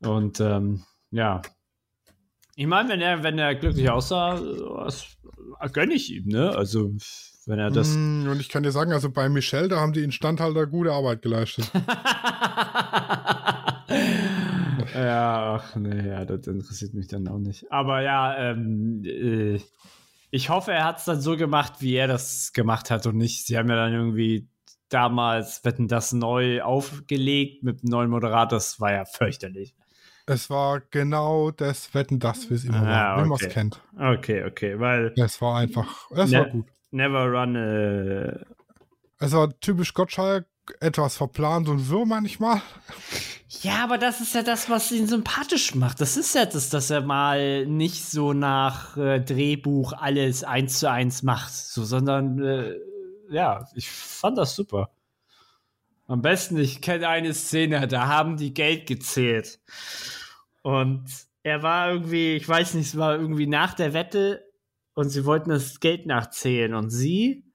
[0.00, 1.40] Und ähm, ja.
[2.56, 5.16] Ich meine, wenn er, wenn er glücklich aussah, das
[5.72, 6.54] gönne ich ihm, ne?
[6.54, 6.92] Also,
[7.46, 7.94] wenn er das.
[7.96, 11.22] Mm, Und ich kann dir sagen, also bei Michelle, da haben die Instandhalter gute Arbeit
[11.22, 11.70] geleistet.
[14.94, 17.70] ja, ach nee, ja, das interessiert mich dann auch nicht.
[17.70, 19.60] Aber ja, ähm, äh,
[20.30, 23.46] ich hoffe, er hat es dann so gemacht, wie er das gemacht hat und nicht.
[23.46, 24.48] Sie haben ja dann irgendwie
[24.88, 28.56] damals Wetten das neu aufgelegt mit einem neuen Moderator.
[28.58, 29.74] Das war ja fürchterlich.
[30.26, 33.46] Es war genau das Wetten, das wie es immer Ah, war, wie man okay.
[33.48, 33.80] es kennt.
[33.98, 36.38] Okay, okay, weil Es war einfach, es Ne.
[36.38, 36.66] war gut.
[36.92, 37.56] Never Run.
[37.56, 38.44] Äh,
[39.18, 40.46] Es war typisch Gottschalk,
[40.80, 42.62] etwas verplant und wirr manchmal.
[43.62, 46.00] ja, aber das ist ja das, was ihn sympathisch macht.
[46.00, 50.90] Das ist ja das, dass er mal nicht so nach äh, Drehbuch alles eins zu
[50.90, 52.74] eins macht, so, sondern äh,
[53.30, 54.90] ja, ich fand das super.
[56.06, 59.60] Am besten, ich kenne eine Szene, da haben die Geld gezählt.
[60.62, 61.04] Und
[61.42, 64.44] er war irgendwie, ich weiß nicht, es war irgendwie nach der Wette
[64.94, 66.74] und sie wollten das Geld nachzählen.
[66.74, 67.49] Und sie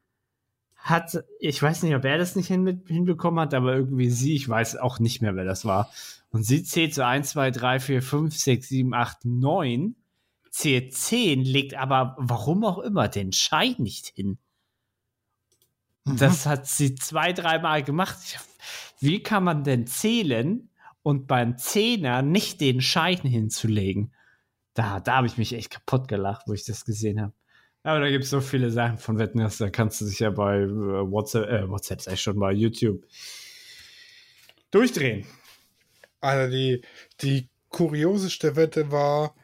[0.85, 4.47] hat, ich weiß nicht, ob er das nicht hin, hinbekommen hat, aber irgendwie sie, ich
[4.47, 5.89] weiß auch nicht mehr, wer das war.
[6.29, 9.95] Und sie zählt so 1, 2, 3, 4, 5, 6, 7, 8, 9,
[10.51, 14.37] zählt 10, legt aber, warum auch immer, den Schein nicht hin.
[16.03, 16.17] Mhm.
[16.17, 18.19] Das hat sie zwei, dreimal gemacht.
[18.99, 20.69] Wie kann man denn zählen
[21.01, 24.13] und beim Zehner nicht den Schein hinzulegen?
[24.75, 27.33] Da, da habe ich mich echt kaputt gelacht, wo ich das gesehen habe.
[27.85, 30.31] Aber da gibt es so viele Sachen von Wetten, dass da kannst du dich ja
[30.31, 33.05] bei äh, WhatsApp, äh, WhatsApp sei schon bei YouTube
[34.71, 35.27] durchdrehen.
[36.19, 36.81] Also die,
[37.21, 39.35] die kurioseste Wette war,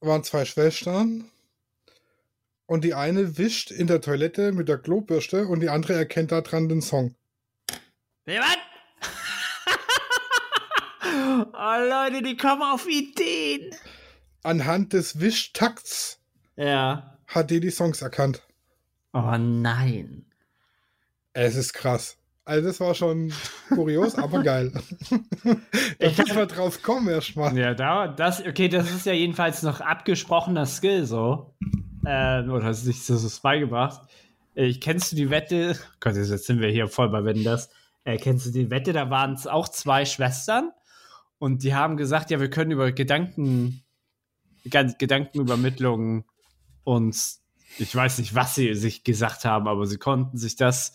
[0.00, 1.30] waren zwei Schwestern
[2.64, 6.70] und die eine wischt in der Toilette mit der Klobürste und die andere erkennt daran
[6.70, 7.14] den Song.
[8.24, 8.56] Wie, was?
[11.52, 13.76] oh, Leute, die kommen auf Ideen.
[14.42, 16.22] Anhand des Wischtakts
[16.56, 17.18] Ja.
[17.26, 18.42] hat die die Songs erkannt.
[19.12, 20.24] Oh nein.
[21.32, 22.16] Es ist krass.
[22.44, 23.32] Also das war schon
[23.68, 24.72] kurios, aber geil.
[25.44, 25.56] da
[25.98, 27.56] Ich muss man drauf kommen erstmal.
[27.58, 31.54] Ja, da, das, okay, das ist ja jedenfalls noch abgesprochener Skill so.
[32.06, 34.08] Ähm, oder hast du sich das so beigebracht?
[34.54, 35.76] Äh, kennst du die Wette?
[35.98, 37.68] Gott, jetzt sind wir hier voll bei Wenn das.
[38.04, 38.92] Äh, kennst du die Wette?
[38.92, 40.70] Da waren es auch zwei Schwestern
[41.38, 43.82] und die haben gesagt, ja, wir können über Gedanken,
[44.70, 44.94] Gan-
[46.86, 47.42] Uns,
[47.78, 50.92] ich weiß nicht, was sie sich gesagt haben, aber sie konnten sich das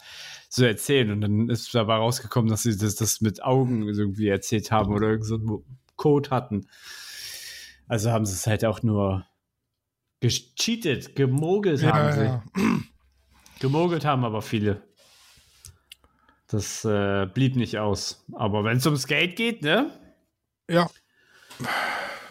[0.48, 4.72] so erzählen und dann ist dabei rausgekommen, dass sie das, das mit Augen irgendwie erzählt
[4.72, 6.68] haben oder irgend so einen Code hatten.
[7.88, 9.26] Also haben sie es halt auch nur
[10.22, 12.24] gecheatet, gemogelt haben Ja, sie.
[12.24, 12.44] ja.
[13.60, 14.82] Gemogelt haben aber viele.
[16.48, 18.26] Das äh, blieb nicht aus.
[18.34, 19.92] Aber wenn es ums Geld geht, ne?
[20.70, 20.90] ja.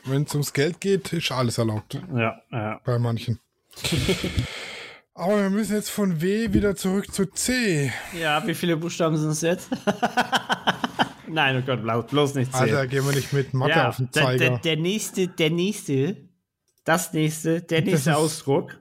[0.05, 1.95] Wenn es ums Geld geht, ist alles erlaubt.
[2.15, 2.81] Ja, ja.
[2.85, 3.39] Bei manchen.
[5.15, 7.93] aber wir müssen jetzt von W wieder zurück zu C.
[8.21, 9.69] Ja, wie viele Buchstaben sind es jetzt?
[11.29, 12.75] Nein, oh Gott, blo- bloß nicht zählen.
[12.75, 14.37] Alter, gehen wir nicht mit Mathe ja, auf den Zeiger.
[14.39, 16.17] der, der nächste, der nächste,
[16.85, 18.81] das nächste, der nächste ist- Ausdruck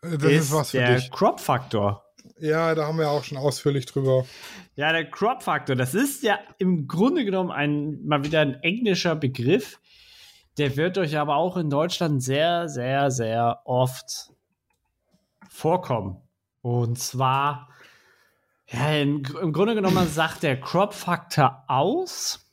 [0.00, 1.10] das ist, ist was für der dich.
[1.10, 2.04] Crop-Faktor.
[2.40, 4.24] Ja, da haben wir auch schon ausführlich drüber.
[4.76, 9.80] Ja, der Crop-Faktor, das ist ja im Grunde genommen ein, mal wieder ein englischer Begriff.
[10.58, 14.32] Der wird euch aber auch in Deutschland sehr, sehr, sehr oft
[15.48, 16.20] vorkommen.
[16.62, 17.68] Und zwar,
[18.66, 22.50] ja, im, im Grunde genommen sagt der Crop-Faktor aus,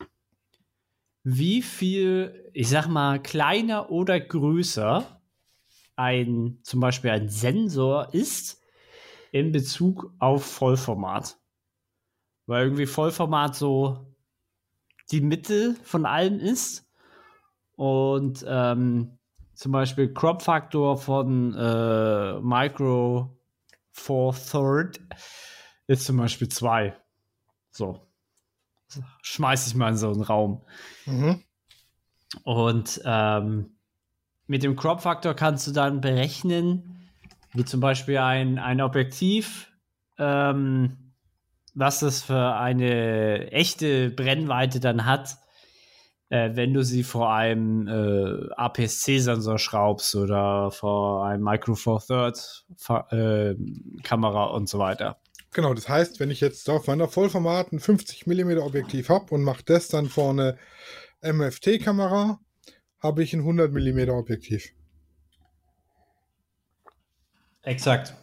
[1.23, 5.21] wie viel, ich sag mal, kleiner oder größer
[5.95, 8.61] ein, zum Beispiel ein Sensor ist
[9.31, 11.39] in Bezug auf Vollformat.
[12.45, 14.15] Weil irgendwie Vollformat so
[15.09, 16.84] die Mitte von allem ist.
[17.75, 19.17] Und ähm,
[19.53, 23.37] zum Beispiel Crop-Faktor von äh, Micro
[23.91, 24.99] Four Third
[25.87, 26.95] ist zum Beispiel 2.
[27.71, 28.01] So.
[29.21, 30.65] Schmeiß ich mal in so einen Raum.
[31.05, 31.43] Mhm.
[32.43, 33.77] Und ähm,
[34.47, 37.09] mit dem Crop-Faktor kannst du dann berechnen,
[37.53, 39.71] wie zum Beispiel ein, ein Objektiv,
[40.17, 41.13] ähm,
[41.73, 45.37] was das für eine echte Brennweite dann hat,
[46.35, 52.65] äh, wenn du sie vor einem äh, APS-C-Sensor schraubst oder vor einem Micro Four Third
[52.75, 53.55] Fa- äh,
[54.03, 55.17] Kamera und so weiter.
[55.53, 59.43] Genau, das heißt, wenn ich jetzt auf meiner Vollformat ein 50 mm Objektiv habe und
[59.43, 60.57] mache das dann vor eine
[61.21, 62.39] MFT-Kamera,
[62.99, 64.73] habe ich ein 100 mm Objektiv.
[67.63, 68.13] Exakt.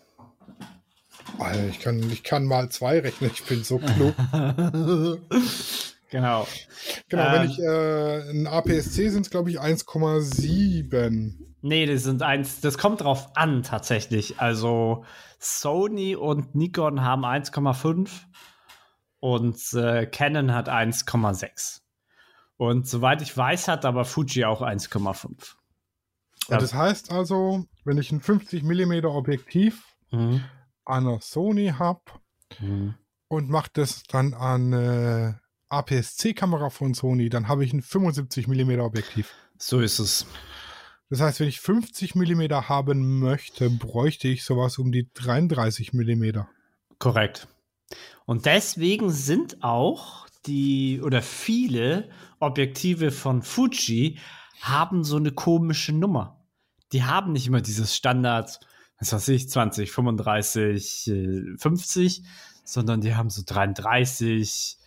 [1.39, 4.15] Alter, ich kann, ich kann mal zwei rechnen, ich bin so klug.
[6.13, 6.47] genau.
[7.09, 7.33] Genau, Ähm.
[7.33, 11.35] wenn ich äh, ein APS-C sind es, glaube ich, 1,7.
[11.63, 14.39] Nee, das sind eins, das kommt drauf an tatsächlich.
[14.41, 15.05] Also
[15.41, 18.09] Sony und Nikon haben 1,5
[19.21, 21.81] und äh, Canon hat 1,6.
[22.57, 25.55] Und soweit ich weiß, hat aber Fuji auch 1,5.
[26.49, 26.59] Ja.
[26.59, 30.45] Das heißt also, wenn ich ein 50 mm Objektiv Mhm.
[30.85, 32.01] an einer Sony habe
[32.61, 32.95] Mhm.
[33.29, 35.33] und mache das dann an äh,
[35.73, 39.33] APS-C-Kamera von Sony, dann habe ich ein 75 mm Objektiv.
[39.59, 40.27] So ist es.
[41.11, 46.41] Das heißt, wenn ich 50 mm haben möchte, bräuchte ich sowas um die 33 mm.
[46.99, 47.49] Korrekt.
[48.25, 52.09] Und deswegen sind auch die oder viele
[52.41, 54.19] Objektive von Fuji
[54.61, 56.45] haben so eine komische Nummer.
[56.93, 58.61] Die haben nicht immer dieses Standard,
[58.99, 62.23] was weiß ich, 20, 35, äh, 50,
[62.65, 64.79] sondern die haben so 33,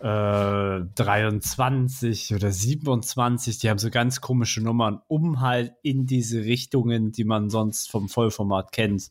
[0.00, 3.58] äh, 23 oder 27.
[3.58, 8.08] Die haben so ganz komische Nummern, um halt in diese Richtungen, die man sonst vom
[8.08, 9.10] Vollformat kennt,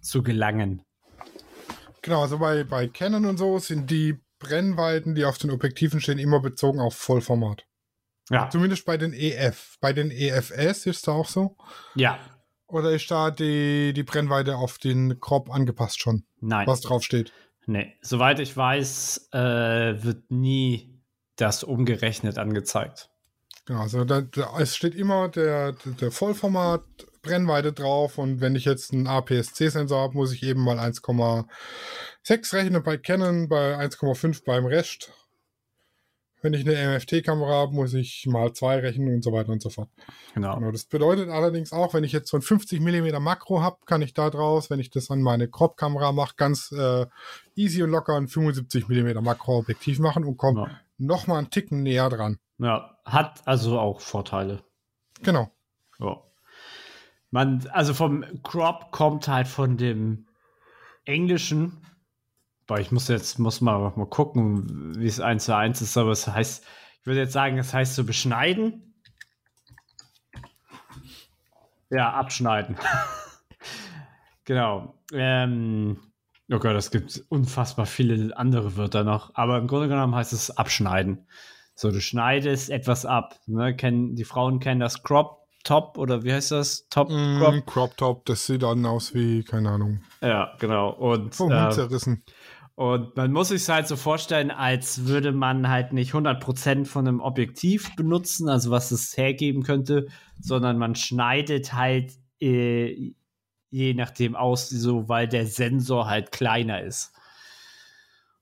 [0.00, 0.82] zu gelangen.
[2.02, 6.18] Genau, also bei, bei Canon und so sind die Brennweiten, die auf den Objektiven stehen,
[6.18, 7.64] immer bezogen auf Vollformat.
[8.30, 9.76] Ja, Zumindest bei den EF.
[9.80, 11.56] Bei den EFS ist es auch so.
[11.94, 12.18] ja,
[12.66, 16.66] Oder ist da die, die Brennweite auf den Crop angepasst schon, nein.
[16.66, 17.32] was drauf steht?
[17.66, 19.38] Nee, soweit ich weiß, äh,
[20.02, 21.00] wird nie
[21.36, 23.10] das umgerechnet angezeigt.
[23.66, 26.82] Genau, also da, da, es steht immer der, der Vollformat
[27.22, 32.82] Brennweite drauf und wenn ich jetzt einen APS-C-Sensor habe, muss ich eben mal 1,6 rechnen
[32.82, 35.12] bei Canon, bei 1,5 beim Rest.
[36.42, 39.70] Wenn ich eine MFT-Kamera habe, muss ich mal 2 rechnen und so weiter und so
[39.70, 39.88] fort.
[40.34, 40.56] Genau.
[40.56, 44.02] Genau, das bedeutet allerdings auch, wenn ich jetzt so ein 50 mm Makro habe, kann
[44.02, 47.06] ich da draus, wenn ich das an meine Crop-Kamera mache, ganz äh,
[47.54, 50.80] easy und locker ein 75 mm Makro-Objektiv machen und komme Ja.
[50.98, 52.38] noch mal einen Ticken näher dran.
[52.58, 54.62] ja, hat also auch Vorteile.
[55.22, 55.50] Genau.
[56.00, 56.20] Ja.
[57.30, 60.26] Man, also vom Crop kommt halt von dem
[61.04, 61.86] Englischen,
[62.72, 66.12] weil ich muss jetzt, muss mal, mal gucken, wie es eins zu eins ist, aber
[66.12, 66.64] es heißt,
[67.00, 68.94] ich würde jetzt sagen, es heißt so beschneiden.
[71.90, 72.76] Ja, abschneiden.
[74.46, 74.94] genau.
[75.12, 75.98] Ähm,
[76.50, 80.50] oh Gott, es gibt unfassbar viele andere Wörter noch, aber im Grunde genommen heißt es
[80.56, 81.26] abschneiden.
[81.74, 83.38] So, du schneidest etwas ab.
[83.46, 83.76] Ne?
[83.76, 86.88] Kennen, die Frauen kennen das Crop Top oder wie heißt das?
[86.88, 87.54] Top Crop.
[87.54, 90.90] Mm, Crop Top, das sieht dann aus wie, keine Ahnung, Ja, genau.
[90.90, 92.24] Und, vom Hund äh, zerrissen.
[92.74, 97.20] Und man muss sich halt so vorstellen, als würde man halt nicht 100% von einem
[97.20, 100.08] Objektiv benutzen, also was es hergeben könnte,
[100.40, 103.14] sondern man schneidet halt äh,
[103.72, 107.12] je nachdem aus, so, weil der Sensor halt kleiner ist.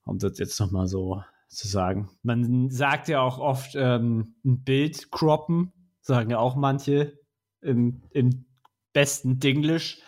[0.04, 2.10] Um das jetzt nochmal so zu sagen.
[2.22, 7.18] Man sagt ja auch oft ähm, ein Bild croppen, sagen ja auch manche
[7.60, 8.44] im, im
[8.92, 10.00] besten Dinglish.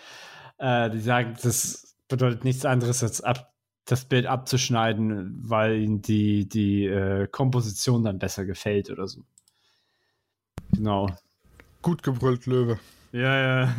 [0.59, 3.52] Äh, die sagen, das bedeutet nichts anderes als ab,
[3.85, 9.23] das Bild abzuschneiden, weil ihnen die, die äh, Komposition dann besser gefällt oder so.
[10.73, 11.09] Genau.
[11.83, 12.79] Gut gebrüllt, Löwe.
[13.13, 13.75] Ja, ja.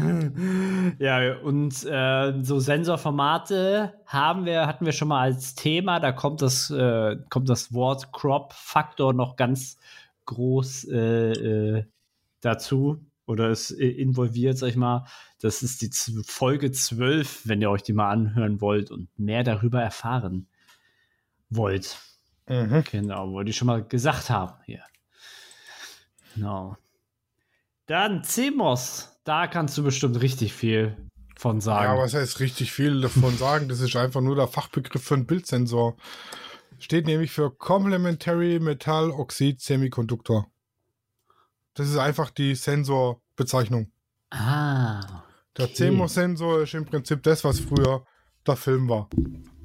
[0.99, 5.99] ja, und äh, so Sensorformate haben wir, hatten wir schon mal als Thema.
[5.99, 9.79] Da kommt das, äh, kommt das Wort Crop-Faktor noch ganz
[10.25, 11.85] groß äh, äh,
[12.41, 15.05] dazu oder ist äh, involviert, sag ich mal.
[15.39, 19.43] Das ist die Z Folge 12, wenn ihr euch die mal anhören wollt und mehr
[19.43, 20.47] darüber erfahren
[21.49, 21.97] wollt.
[22.47, 22.83] Mhm.
[22.91, 24.83] Genau, wollte ich schon mal gesagt haben hier.
[26.35, 26.77] Genau.
[27.85, 30.97] Dann CMOS, da kannst du bestimmt richtig viel
[31.35, 31.95] von sagen.
[31.95, 33.69] Ja, was heißt richtig viel davon sagen?
[33.69, 35.97] Das ist einfach nur der Fachbegriff für einen Bildsensor.
[36.79, 40.47] Steht nämlich für Complementary Metal Oxid Semiconductor.
[41.75, 43.91] Das ist einfach die Sensorbezeichnung.
[44.31, 45.23] ah.
[45.57, 45.89] Der Okay.
[45.91, 48.03] CMOS-Sensor ist im Prinzip das, was früher
[48.47, 49.07] der Film war.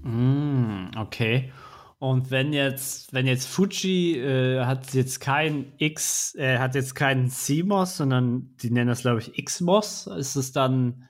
[0.02, 1.50] Mm, okay.
[1.98, 7.30] Und wenn jetzt, wenn jetzt Fuji äh, hat jetzt kein X, äh, hat jetzt keinen
[7.30, 11.08] CMOS, sondern die nennen das, glaube ich, XMOS, ist es dann,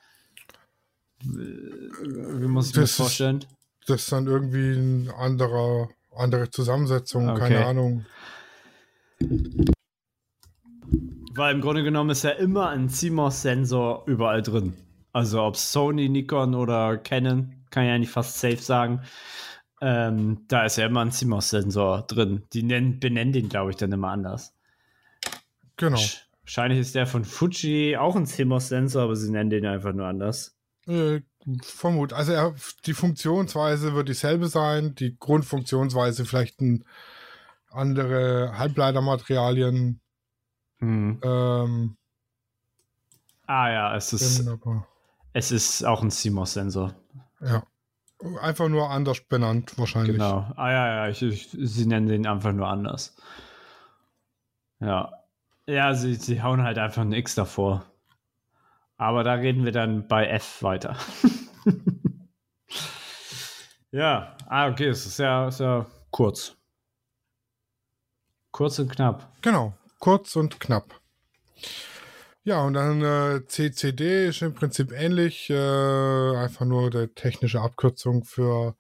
[1.23, 3.45] äh, wie muss ich mir Das das ist- vorstellen?
[3.87, 7.41] Das ist dann irgendwie eine andere, andere Zusammensetzung, Okay.
[7.41, 8.07] keine Ahnung.
[11.39, 14.75] Weil im Grunde genommen ist ja immer ein CMOS-Sensor überall drin.
[15.13, 19.03] Also ob Sony, Nikon oder Canon, kann ich eigentlich fast safe sagen.
[19.81, 22.43] Ähm, da ist ja immer ein CMOS-Sensor drin.
[22.53, 24.53] Die nennen, benennen den, glaube ich, dann immer anders.
[25.77, 25.97] Genau.
[25.99, 30.07] Sch- Wahrscheinlich ist der von Fuji auch ein CMOS-Sensor, aber sie nennen den einfach nur
[30.07, 30.57] anders.
[30.89, 31.21] Äh,
[31.63, 32.13] vermut.
[32.15, 32.55] Also er,
[32.87, 36.85] die Funktionsweise wird dieselbe sein, die Grundfunktionsweise vielleicht ein
[37.71, 40.01] andere Halbleitermaterialien.
[40.81, 41.21] Hm.
[41.23, 41.97] Ähm,
[43.49, 44.47] Ah ja, es ist,
[45.33, 46.95] es ist auch ein CMOS-Sensor.
[47.41, 47.63] ja.
[48.43, 50.17] Einfach nur anders benannt, wahrscheinlich.
[50.17, 50.53] Genau.
[50.57, 53.17] Ah ja, ja, ich, ich, sie nennen den einfach nur anders.
[54.81, 55.13] Ja.
[55.67, 57.87] Ja, sie, sie hauen halt einfach ein X davor.
[58.97, 60.97] Aber da reden wir dann bei F weiter.
[63.93, 66.57] ja, ah, okay, es ist ja, ist ja kurz.
[68.51, 69.33] Kurz und knapp.
[69.43, 71.01] Genau, kurz und knapp.
[72.45, 78.25] Ja, und dann äh, CCD ist im Prinzip ähnlich, äh, einfach nur die technische Abkürzung
[78.25, 78.75] für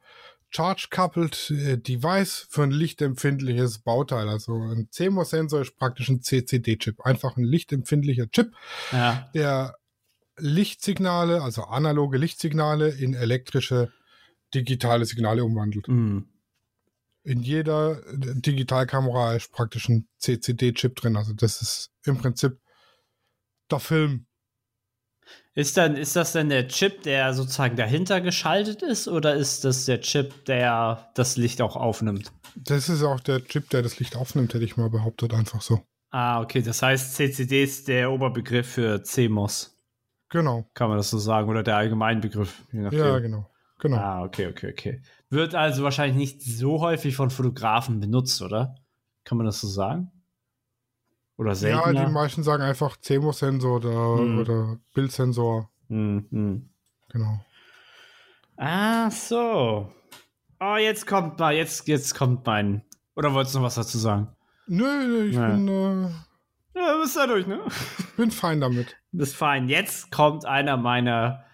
[0.51, 4.29] Charge Coupled äh, Device für ein lichtempfindliches Bauteil.
[4.29, 8.53] Also ein CMOS-Sensor ist praktisch ein CCD-Chip, einfach ein lichtempfindlicher Chip,
[8.93, 9.29] Ja.
[9.35, 9.75] der
[10.39, 13.93] Lichtsignale, also analoge Lichtsignale in elektrische
[14.55, 15.89] digitale Signale umwandelt.
[15.89, 16.21] Mm.
[17.29, 21.15] In jeder äh, Digitalkamera ist praktisch ein CCD-Chip drin.
[21.15, 22.59] Also das ist im Prinzip
[23.71, 24.25] der Film.
[25.55, 29.85] Ist, dann, ist das denn der Chip, der sozusagen dahinter geschaltet ist, oder ist das
[29.85, 32.33] der Chip, der das Licht auch aufnimmt?
[32.57, 35.83] Das ist auch der Chip, der das Licht aufnimmt, hätte ich mal behauptet, einfach so.
[36.11, 39.77] Ah, okay, das heißt, CCD ist der Oberbegriff für CMOS.
[40.31, 40.67] Genau.
[40.73, 41.51] Kann man das so sagen?
[41.51, 42.63] Oder der Allgemeinbegriff?
[42.73, 43.01] Je nachdem.
[43.01, 43.51] Ja, genau.
[43.81, 43.97] Genau.
[43.99, 45.03] Ah, okay, okay, okay.
[45.31, 48.77] Wird also wahrscheinlich nicht so häufig von Fotografen benutzt, oder?
[49.25, 50.11] Kann man das so sagen?
[51.37, 52.07] Oder Ja, seltener.
[52.07, 54.39] die meisten sagen einfach CMOS-Sensor oder, Hm.
[54.39, 55.71] oder Bildsensor.
[55.89, 56.71] Hm, hm.
[57.11, 57.41] Genau.
[58.57, 59.93] Ah, so.
[60.61, 62.83] Oh, jetzt kommt mal, jetzt, jetzt kommt mein.
[63.15, 64.29] Oder wolltest du noch was dazu sagen?
[64.67, 65.49] Nö, nö, ich Ja.
[65.49, 66.09] bin, äh,
[66.75, 67.61] Ja, bist da durch, ne?
[68.17, 68.97] bin fein damit.
[69.13, 69.69] Das ist fein.
[69.69, 71.45] Jetzt kommt einer meiner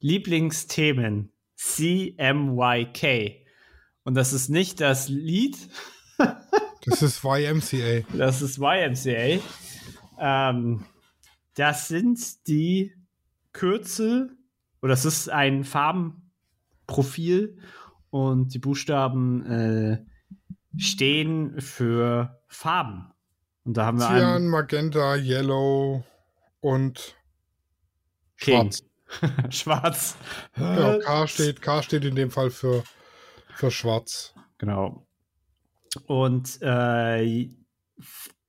[0.00, 1.30] Lieblingsthemen.
[1.56, 3.42] CMYK.
[4.04, 5.56] Und das ist nicht das Lied,
[6.84, 8.04] Das ist YMCA.
[8.16, 9.40] das ist YMCA.
[10.18, 10.84] Ähm,
[11.54, 12.92] das sind die
[13.52, 14.36] Kürzel,
[14.80, 17.58] oder das ist ein Farbenprofil
[18.10, 20.04] und die Buchstaben äh,
[20.76, 23.12] stehen für Farben.
[23.64, 26.04] Und da haben wir Cyan, Magenta, Yellow
[26.60, 27.16] und
[28.38, 28.72] King.
[28.72, 28.84] Schwarz.
[29.50, 30.16] Schwarz.
[30.54, 32.82] Genau, K steht, K steht in dem Fall für,
[33.54, 34.34] für Schwarz.
[34.58, 35.06] Genau.
[36.06, 37.50] Und äh,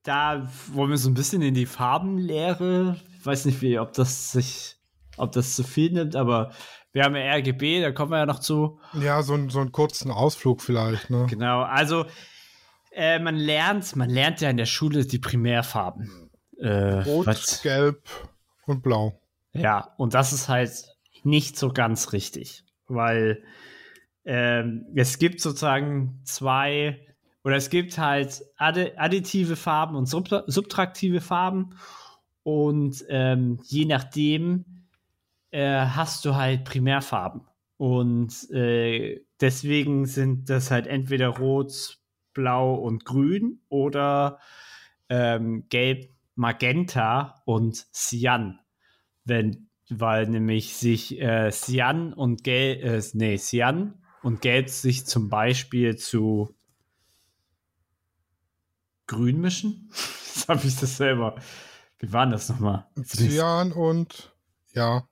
[0.03, 2.97] da wollen wir so ein bisschen in die Farbenlehre.
[3.19, 4.77] Ich weiß nicht, wie, ob das sich,
[5.17, 6.51] ob das zu viel nimmt, aber
[6.91, 8.79] wir haben ja RGB, da kommen wir ja noch zu.
[8.93, 11.09] Ja, so, ein- so einen kurzen Ausflug vielleicht.
[11.09, 11.25] Ne?
[11.29, 12.05] Genau, also
[12.91, 16.29] äh, man lernt, man lernt ja in der Schule die Primärfarben.
[16.59, 18.03] Äh, Rot, was- Gelb
[18.67, 19.19] und Blau.
[19.53, 20.71] Ja, und das ist halt
[21.23, 23.43] nicht so ganz richtig, weil
[24.25, 27.05] ähm, es gibt sozusagen zwei,
[27.43, 31.75] oder es gibt halt addi additive Farben und sub subtraktive Farben
[32.43, 34.65] und ähm, je nachdem
[35.51, 37.41] äh, hast du halt Primärfarben.
[37.77, 41.99] Und äh, deswegen sind das halt entweder rot,
[42.33, 44.39] blau und grün oder
[45.09, 48.59] ähm, gelb, magenta und cyan
[49.25, 55.29] wenn, weil nämlich sich äh, Cyan und Gelb, äh, nee, Cyan und Gelb sich zum
[55.29, 56.55] Beispiel zu
[59.07, 59.89] Grün mischen.
[60.35, 61.35] Jetzt habe ich das selber.
[61.99, 62.87] Wie war denn das nochmal?
[63.05, 64.33] Cyan und
[64.73, 65.07] ja,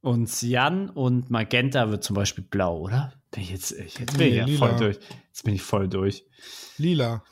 [0.00, 3.12] Und Cyan und Magenta wird zum Beispiel blau, oder?
[3.30, 4.98] Bin ich jetzt, ich, jetzt bin Nee, ich ja voll durch.
[5.28, 6.24] Jetzt bin ich voll durch.
[6.78, 7.24] lila.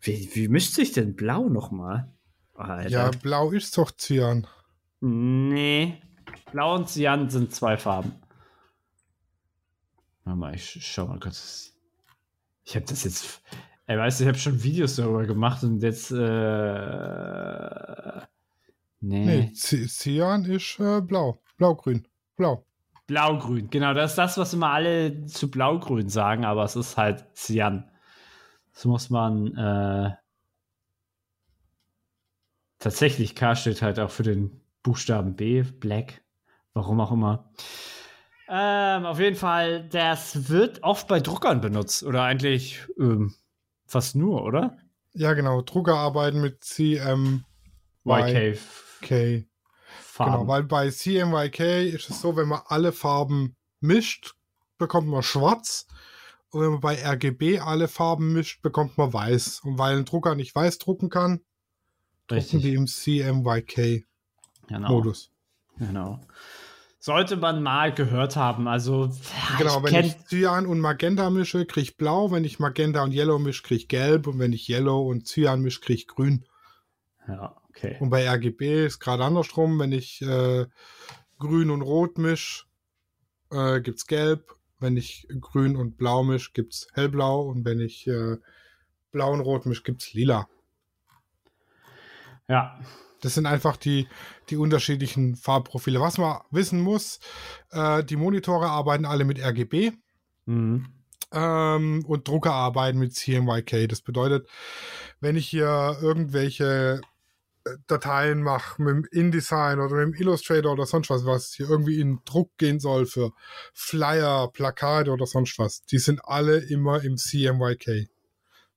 [0.00, 2.12] Wie, wie mischt sich denn blau nochmal?
[2.88, 4.46] Ja, Blau ist doch Cyan.
[5.00, 6.02] Nee.
[6.52, 8.14] Blau und Cyan sind zwei Farben.
[10.24, 11.74] Warte mal, ich sch- schau mal kurz.
[12.64, 13.42] Ich habe das jetzt.
[13.86, 16.10] Ey, weißt du, ich habe schon Videos darüber gemacht und jetzt.
[16.10, 16.16] Äh,
[19.00, 19.50] nee.
[19.50, 21.40] Nee, Cyan ist äh, Blau.
[21.56, 22.06] Blau-Grün.
[22.36, 22.64] Blau.
[23.06, 23.70] Blaugrün.
[23.70, 27.90] Genau, das ist das, was immer alle zu Blaugrün sagen, aber es ist halt Cyan.
[28.74, 29.56] Das muss man.
[29.56, 30.14] Äh,
[32.78, 36.22] tatsächlich, K steht halt auch für den Buchstaben B, Black.
[36.72, 37.52] Warum auch immer.
[38.48, 42.04] Ähm, auf jeden Fall, das wird oft bei Druckern benutzt.
[42.04, 43.34] Oder eigentlich ähm,
[43.84, 44.78] fast nur, oder?
[45.12, 45.60] Ja, genau.
[45.60, 47.44] Drucker arbeiten mit CMYK.
[50.00, 50.32] Farben.
[50.32, 51.60] Genau, weil bei CMYK
[51.92, 54.36] ist es so, wenn man alle Farben mischt,
[54.78, 55.86] bekommt man schwarz.
[56.48, 59.60] Und wenn man bei RGB alle Farben mischt, bekommt man weiß.
[59.64, 61.42] Und weil ein Drucker nicht weiß drucken kann,
[62.26, 62.74] drucken die Richtig.
[62.74, 64.07] im CMYK-Modus.
[64.68, 65.02] Genau.
[65.78, 66.20] genau.
[67.00, 68.66] Sollte man mal gehört haben.
[68.66, 69.10] Also,
[69.56, 72.30] Genau, wenn ich Cyan und Magenta mische, kriege ich blau.
[72.32, 74.26] Wenn ich Magenta und Yellow mische, kriege ich gelb.
[74.26, 76.44] Und wenn ich Yellow und Cyan mische, kriege ich grün.
[77.28, 77.96] Ja, okay.
[78.00, 79.78] Und bei RGB ist gerade andersrum.
[79.78, 80.66] Wenn ich äh,
[81.38, 82.64] grün und rot mische,
[83.50, 84.56] äh, gibt es gelb.
[84.80, 87.42] Wenn ich grün und blau mische, gibt es hellblau.
[87.42, 88.36] Und wenn ich äh,
[89.12, 90.48] blau und rot mische, gibt es lila.
[92.48, 92.80] Ja,
[93.20, 94.08] Das sind einfach die,
[94.50, 96.00] die unterschiedlichen Farbprofile.
[96.00, 97.20] Was man wissen muss,
[97.70, 99.92] äh, die Monitore arbeiten alle mit RGB.
[100.46, 100.86] mhm.
[101.32, 103.88] ähm, und Drucker arbeiten mit CMYK.
[103.88, 104.48] Das bedeutet,
[105.20, 107.00] wenn ich hier irgendwelche
[107.64, 111.68] äh, Dateien mache mit dem InDesign oder mit dem Illustrator oder sonst was, was hier
[111.68, 113.32] irgendwie in Druck gehen soll für
[113.74, 118.08] Flyer, Plakate oder sonst was, die sind alle immer im CMYK.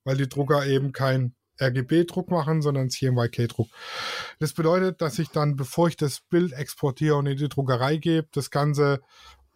[0.03, 3.67] Weil die Drucker eben kein RGB-Druck machen, sondern CMYK-Druck.
[4.39, 8.27] Das bedeutet, dass ich dann, bevor ich das Bild exportiere und in die Druckerei gebe,
[8.31, 9.01] das Ganze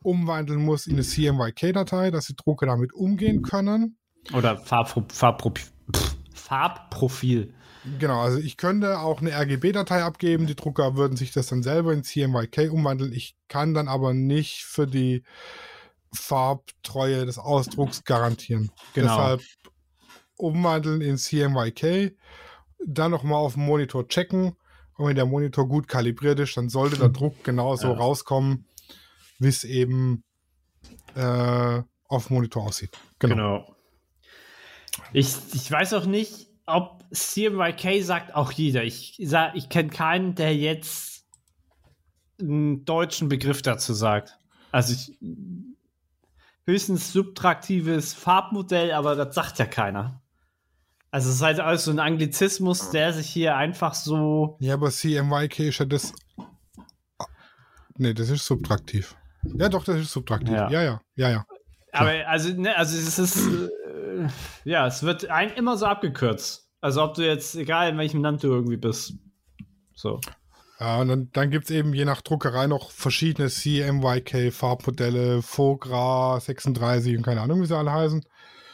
[0.02, 3.98] umwandeln muss in eine CMYK-Datei, dass die Drucker damit umgehen können.
[4.34, 7.54] Oder Farbpro Farbpro pff, Farbprofil.
[8.00, 11.94] Genau, also ich könnte auch eine RGB-Datei abgeben, die Drucker würden sich das dann selber
[11.94, 13.14] in CMYK umwandeln.
[13.14, 15.24] Ich kann dann aber nicht für die
[16.14, 18.72] Farbtreue des Ausdrucks garantieren.
[18.94, 19.08] Genau.
[19.08, 19.42] Deshalb
[20.38, 22.16] umwandeln in CMYK,
[22.86, 24.56] dann nochmal auf dem Monitor checken
[24.98, 27.88] und wenn der Monitor gut kalibriert ist, dann sollte der Druck genauso.
[27.88, 27.94] Ja.
[27.94, 28.66] rauskommen,
[29.40, 30.24] wie es eben
[31.16, 32.98] äh, auf dem Monitor aussieht.
[33.20, 33.36] Genau.
[33.36, 33.76] Genau.
[35.12, 38.84] Ich, ich weiß auch nicht, ob CMYK sagt auch jeder.
[38.84, 41.26] Ich, sag- ich kenne keinen, der jetzt
[42.40, 44.38] einen deutschen Begriff dazu sagt.
[44.72, 45.18] Also ich,
[46.66, 50.22] höchstens subtraktives Farbmodell, aber das sagt ja keiner.
[51.16, 54.58] Also es ist halt alles so ein Anglizismus, der sich hier einfach so.
[54.60, 56.12] Ja, aber CMYK ist ja das.
[57.96, 59.16] Nee, das ist subtraktiv.
[59.58, 60.52] Ja, doch, das ist subtraktiv.
[60.52, 60.70] Ja.
[60.70, 61.46] Ja, ja, ja, ja.
[61.94, 63.48] Aber also, ne, also es ist.
[63.48, 64.28] Äh,
[64.66, 66.70] ja, es wird ein, immer so abgekürzt.
[66.82, 69.14] Also ob du jetzt, egal in welchem Land du irgendwie bist.
[69.94, 70.20] So.
[70.82, 77.16] Ja, und dann, dann gibt es eben je nach Druckerei noch verschiedene CMYK-Farbmodelle, Fogra 36
[77.16, 78.22] und keine Ahnung, wie sie alle heißen.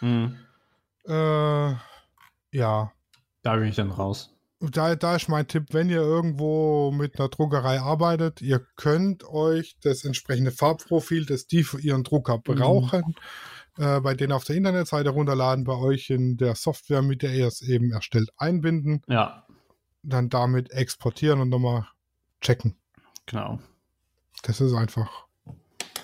[0.02, 0.38] Mhm.
[1.06, 1.74] Äh,
[2.52, 2.92] ja,
[3.44, 4.34] Da bin ich dann raus.
[4.60, 9.78] da, da ist mein Tipp, wenn ihr irgendwo mit einer Druckerei arbeitet, ihr könnt euch
[9.82, 13.16] das entsprechende Farbprofil, das die für ihren Drucker brauchen,
[13.78, 17.48] äh, bei denen auf der Internetseite runterladen, bei euch in der Software, mit der ihr
[17.48, 19.48] es eben erstellt, einbinden, Ja,
[20.04, 21.88] dann damit exportieren und nochmal
[22.42, 22.76] checken.
[23.26, 23.60] genau.
[24.44, 25.28] Das ist einfach,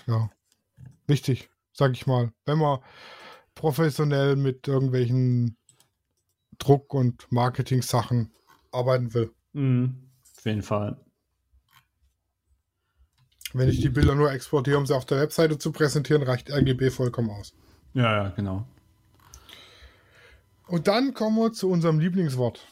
[0.05, 0.29] ja,
[1.07, 2.31] wichtig, sag ich mal.
[2.45, 2.79] Wenn man
[3.55, 5.57] professionell mit irgendwelchen
[6.59, 8.31] Druck- und Marketing-Sachen
[8.71, 9.31] arbeiten will.
[9.53, 10.09] Mhm.
[10.37, 10.97] Auf jeden Fall.
[13.53, 16.89] Wenn ich die Bilder nur exportiere, um sie auf der Webseite zu präsentieren, reicht RGB
[16.89, 17.53] vollkommen aus.
[17.93, 18.67] Ja, ja, genau.
[20.67, 22.65] Und dann kommen wir zu unserem Lieblingswort.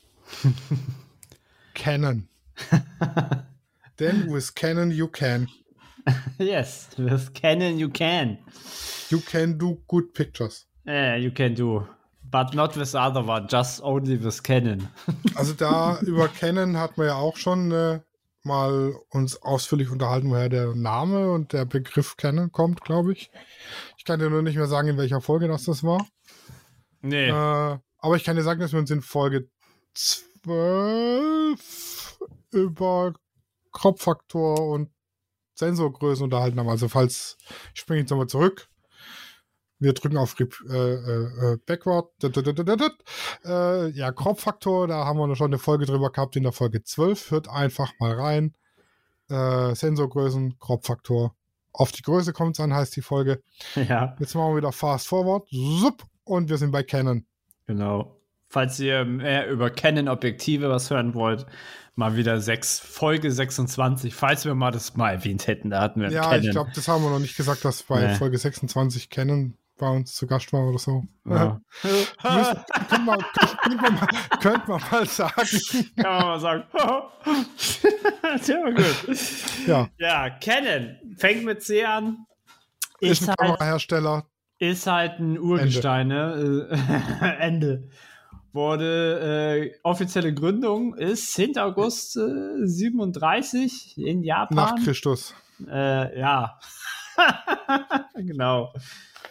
[1.73, 2.27] Canon.
[3.99, 5.47] Denn with Canon you can.
[6.37, 8.37] Yes, with Canon you can.
[9.09, 10.67] You can do good pictures.
[10.85, 11.87] Yeah, you can do.
[12.31, 14.89] But not with other one, just only with Canon.
[15.35, 17.99] Also da über Canon hat man ja auch schon äh,
[18.43, 23.31] mal uns ausführlich unterhalten, woher der Name und der Begriff Canon kommt, glaube ich.
[23.97, 26.05] Ich kann dir nur nicht mehr sagen, in welcher Folge das das war.
[27.01, 27.29] Nee.
[27.29, 29.49] Äh, aber ich kann dir sagen, dass wir uns in Folge
[29.93, 32.19] 12
[32.51, 33.13] über
[33.71, 34.89] Kropffaktor und
[35.55, 36.69] Sensorgröße unterhalten haben.
[36.69, 37.37] Also falls,
[37.73, 38.67] ich springe jetzt nochmal zurück.
[39.79, 42.07] Wir drücken auf Rep äh, äh, äh, Backward.
[42.23, 47.31] Äh, ja, Kropffaktor, da haben wir schon eine Folge drüber gehabt in der Folge 12.
[47.31, 48.53] Hört einfach mal rein.
[49.29, 51.35] Äh, Sensorgrößen, Kropffaktor.
[51.73, 53.41] Auf die Größe kommt es an, heißt die Folge.
[53.75, 55.47] ja, Jetzt machen wir wieder Fast Forward.
[55.81, 57.25] Zup, und wir sind bei Canon.
[57.67, 58.11] genau.
[58.47, 61.45] Falls ihr mehr über Canon-Objektive was hören wollt,
[61.95, 66.09] mal wieder sechs, Folge 26, falls wir mal das mal erwähnt hätten, da hatten wir
[66.11, 66.43] Ja, Canon.
[66.43, 68.15] ich glaube, das haben wir noch nicht gesagt, dass bei Nee.
[68.15, 71.03] Folge 26 Canon bei uns zu Gast war oder so.
[71.25, 71.59] ja.
[71.81, 73.19] Könnte, man,
[73.77, 74.07] man mal,
[74.41, 75.33] könnte man mal sagen.
[75.97, 76.63] Kann man mal sagen.
[78.47, 79.17] ja, gut.
[79.67, 82.25] Ja, Ja, Canon fängt mit C an.
[82.99, 84.25] ist Ist ein halt, Kamerahersteller.
[84.59, 86.67] ist halt ein Urgestein, ne?
[86.71, 87.89] Äh, Ende.
[88.53, 91.57] Wurde äh, offizielle Gründung ist 10.
[91.57, 94.55] August äh, 37 in Japan.
[94.55, 95.35] Nach Christus.
[95.69, 96.57] Äh, ja.
[98.15, 98.73] genau.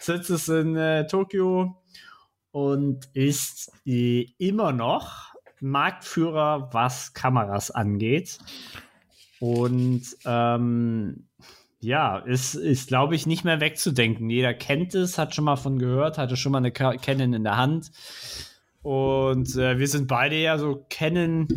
[0.05, 1.83] Sitzt es in äh, Tokio
[2.51, 8.39] und ist äh, immer noch Marktführer, was Kameras angeht.
[9.41, 11.29] Und ähm,
[11.81, 14.29] ja, ist, ist glaube ich, nicht mehr wegzudenken.
[14.29, 17.57] Jeder kennt es, hat schon mal von gehört, hatte schon mal eine Canon in der
[17.57, 17.91] Hand.
[18.83, 21.49] Und äh, wir sind beide ja so Canon,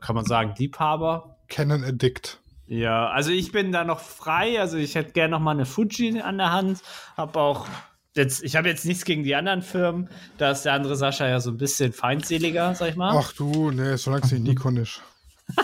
[0.00, 1.36] kann man sagen, Liebhaber.
[1.48, 2.40] Canon Addict.
[2.66, 4.58] Ja, also ich bin da noch frei.
[4.60, 6.80] Also ich hätte gerne noch mal eine Fuji an der Hand.
[7.16, 7.66] Hab auch
[8.14, 10.08] jetzt, ich habe jetzt nichts gegen die anderen Firmen.
[10.38, 13.14] Da ist der andere Sascha ja so ein bisschen feindseliger, sag ich mal.
[13.16, 15.02] Ach du, nee, solange es nicht Nikon ist.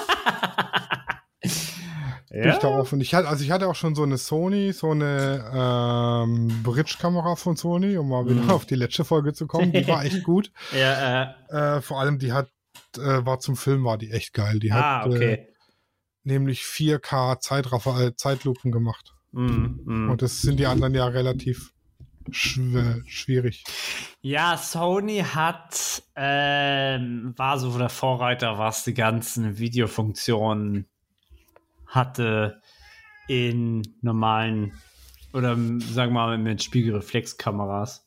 [2.33, 3.01] Bin ich da offen.
[3.01, 7.57] Ich hatte, also ich hatte auch schon so eine Sony, so eine ähm, Bridge-Kamera von
[7.57, 8.51] Sony, um mal wieder Mhm.
[8.51, 9.73] auf die letzte Folge zu kommen.
[9.73, 10.53] Die war echt gut.
[10.73, 12.49] Ja, äh, Äh, vor allem, die hat,
[12.97, 14.61] äh, war zum Film, war die echt geil.
[14.61, 15.49] Die ah, hat äh, okay.
[16.25, 19.14] Nämlich 4K Zeitraffer, äh, Zeitlupen gemacht.
[19.33, 20.11] Mm, mm.
[20.11, 21.73] Und das sind die anderen ja relativ
[22.31, 23.64] schw schwierig.
[24.21, 30.87] Ja, Sony hat, ähm, war so der Vorreiter, was die ganzen Videofunktionen
[31.87, 32.61] hatte
[33.29, 34.73] in normalen
[35.33, 38.05] oder sagen wir mal mit Spiegelreflexkameras.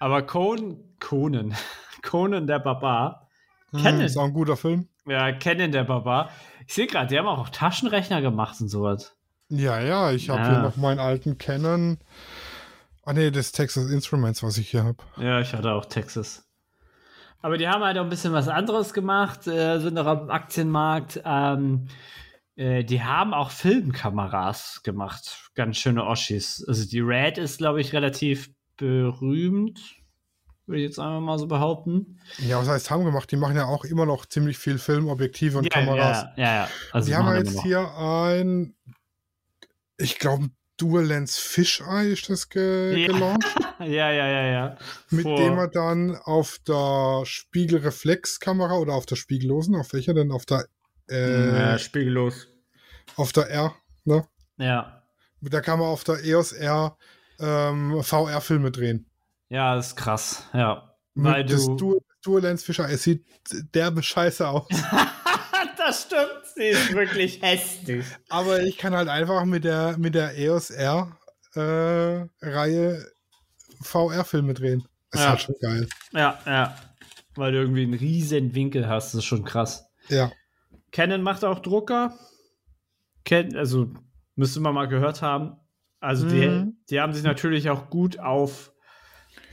[0.00, 1.54] Aber Conan, Conan,
[2.02, 3.28] Conan der Barbar,
[3.72, 4.00] Canon.
[4.00, 4.88] Hm, ist auch ein guter Film.
[5.06, 6.30] ja, Canon der Barbar.
[6.72, 9.14] Ich sehe gerade, die haben auch Taschenrechner gemacht und sowas.
[9.50, 10.48] Ja, ja, ich habe Ja.
[10.48, 11.98] hier noch meinen alten Canon.
[13.04, 14.96] Ah nee, das Texas Instruments, was ich hier habe.
[15.18, 16.48] Ja, ich hatte auch Texas.
[17.42, 21.20] Aber die haben halt auch ein bisschen was anderes gemacht, äh, sind noch am Aktienmarkt.
[21.26, 21.88] Ähm,
[22.56, 25.50] äh, die haben auch Filmkameras gemacht.
[25.54, 26.64] Ganz schöne Oschis.
[26.66, 28.48] Also die Red ist, glaube ich, relativ
[28.78, 29.78] berühmt.
[30.72, 32.18] Würde ich jetzt einfach mal so behaupten.
[32.38, 33.30] Ja, was heißt haben gemacht?
[33.30, 36.24] Die machen ja auch immer noch ziemlich viel Filmobjektive und ja, Kameras.
[36.36, 36.68] Ja, ja, ja.
[36.90, 38.74] Also wir haben ja jetzt hier ein,
[39.98, 40.48] ich glaube,
[40.78, 43.06] Dual Lens Fisheye ist das ge Ja.
[43.12, 43.44] gelauncht,
[43.80, 44.76] ja, ja, ja, ja.
[45.10, 50.32] mit Vor- dem er dann auf der Spiegelreflexkamera oder auf der spiegellosen, auf welcher denn?
[50.32, 50.66] Auf der,
[51.10, 52.48] äh, ja, spiegellos.
[53.16, 54.26] auf der R, ne?
[54.56, 55.02] Ja.
[55.42, 56.96] Da kann man auf der EOS R
[57.38, 59.06] ähm, VR-Filme drehen.
[59.52, 60.48] Ja, das ist krass.
[60.54, 60.94] Ja.
[61.14, 61.76] Weil das du.
[61.76, 63.26] Dual, Dual Lens Fisheye, es sieht
[63.74, 64.66] derbe scheiße aus.
[65.76, 66.40] das stimmt.
[66.54, 68.06] Sie ist wirklich hässlich.
[68.30, 71.16] Aber ich kann halt einfach mit der, mit der EOS R
[71.54, 73.04] äh, Reihe
[73.82, 74.86] VR-Filme drehen.
[75.10, 75.30] Das ist Ja.
[75.32, 75.88] halt schon geil.
[76.12, 76.76] Ja, ja.
[77.34, 79.08] Weil du irgendwie einen riesen Winkel hast.
[79.08, 79.84] Das ist schon krass.
[80.08, 80.32] Ja.
[80.92, 82.18] Canon macht auch Drucker.
[83.24, 83.92] Ken, also
[84.34, 85.56] müsste man mal gehört haben.
[86.00, 86.76] Also die, Mhm.
[86.90, 88.71] die haben sich natürlich auch gut auf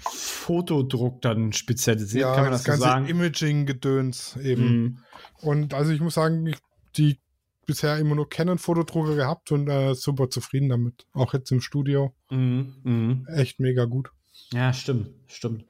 [0.01, 3.07] Fotodruck dann spezialisiert, ja, kann man das, das, so ganze sagen.
[3.07, 4.81] Imaging-Gedöns eben.
[4.81, 4.97] Mhm.
[5.41, 6.57] Und also ich muss sagen, ich,
[6.97, 7.19] die
[7.65, 11.05] bisher immer nur Canon-Fotodrucker gehabt und äh, super zufrieden damit.
[11.13, 12.15] Auch jetzt im Studio.
[12.31, 12.75] Mhm.
[12.83, 13.27] Mhm.
[13.31, 14.11] Echt mega gut.
[14.51, 15.65] Ja, stimmt, stimmt.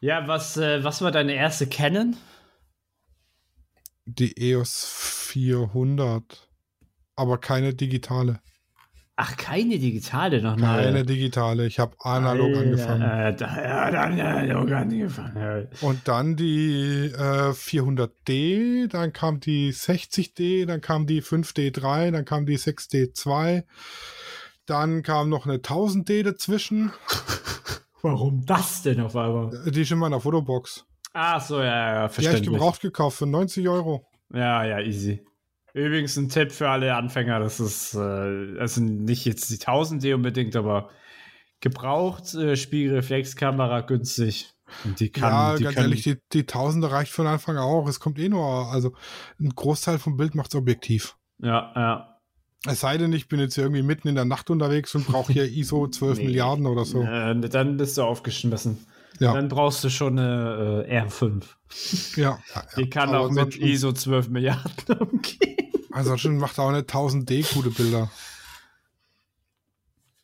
[0.00, 2.16] Ja, was, äh, was war deine erste Canon?
[4.04, 6.48] Die EOS 400.
[7.14, 8.40] Aber keine digitale.
[9.24, 10.82] Ach, keine digitale noch mal.
[10.82, 11.66] Keine digitale.
[11.66, 13.02] Ich habe analog angefangen.
[13.02, 15.68] Äh, da, ja, dann analog angefangen.
[15.80, 22.46] Und dann die äh, 400D, dann kam die 60D, dann kam die 5D3, dann kam
[22.46, 23.62] die 6D2,
[24.66, 26.90] dann kam noch eine 1000D dazwischen.
[28.02, 29.50] Warum das denn auf einmal?
[29.70, 30.84] Die ist in meiner Fotobox.
[31.12, 32.50] Ach so, ja, ja, Die habe ich verständlich.
[32.50, 34.04] gebraucht gekauft für 90 Euro.
[34.34, 35.24] Ja, ja, easy.
[35.74, 40.54] Übrigens ein Tipp für alle Anfänger, das ist äh, also nicht jetzt die 1000D unbedingt,
[40.54, 40.90] aber
[41.60, 44.52] gebraucht äh, Spiegelreflexkamera günstig.
[44.84, 47.88] Und die kann, ja, die ganz kann, ehrlich, die, die 1000er reicht von Anfang auch.
[47.88, 48.92] Es kommt eh nur, also
[49.40, 51.16] ein Großteil vom Bild macht's objektiv.
[51.38, 52.08] ja, ja.
[52.64, 55.44] Es sei denn, ich bin jetzt irgendwie mitten in der Nacht unterwegs und brauche hier
[55.50, 56.26] ISO 12 Nee.
[56.26, 57.02] Milliarden oder so.
[57.02, 58.78] Äh, dann bist du aufgeschmissen.
[59.18, 59.34] Ja.
[59.34, 61.44] Dann brauchst du schon eine äh, R5.
[62.16, 65.72] Ja, ja, Die kann Aber auch mit ISO 12 Milliarden umgehen.
[65.90, 68.10] Ansonsten macht er auch eine 1000D gute Bilder.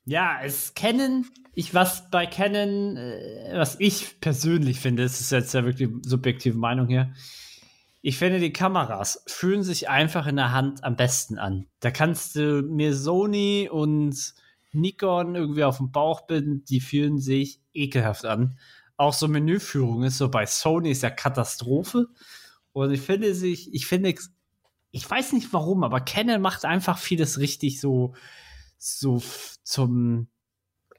[0.04, 5.52] Ja, es Canon, ich was bei Canon, äh, was ich persönlich finde, das ist jetzt
[5.52, 7.12] ja wirklich subjektive Meinung hier.
[8.00, 11.66] Ich finde, die Kameras fühlen sich einfach in der Hand am besten an.
[11.80, 14.34] Da kannst du mir Sony und
[14.72, 18.58] Nikon irgendwie auf dem Bauch binden, die fühlen sich ekelhaft an.
[18.98, 22.08] Auch so Menüführung ist so bei Sony ist ja Katastrophe.
[22.72, 24.14] Und ich finde sich, ich finde,
[24.90, 28.14] ich weiß nicht warum, aber Canon macht einfach vieles richtig so,
[28.76, 29.22] so
[29.62, 30.28] zum,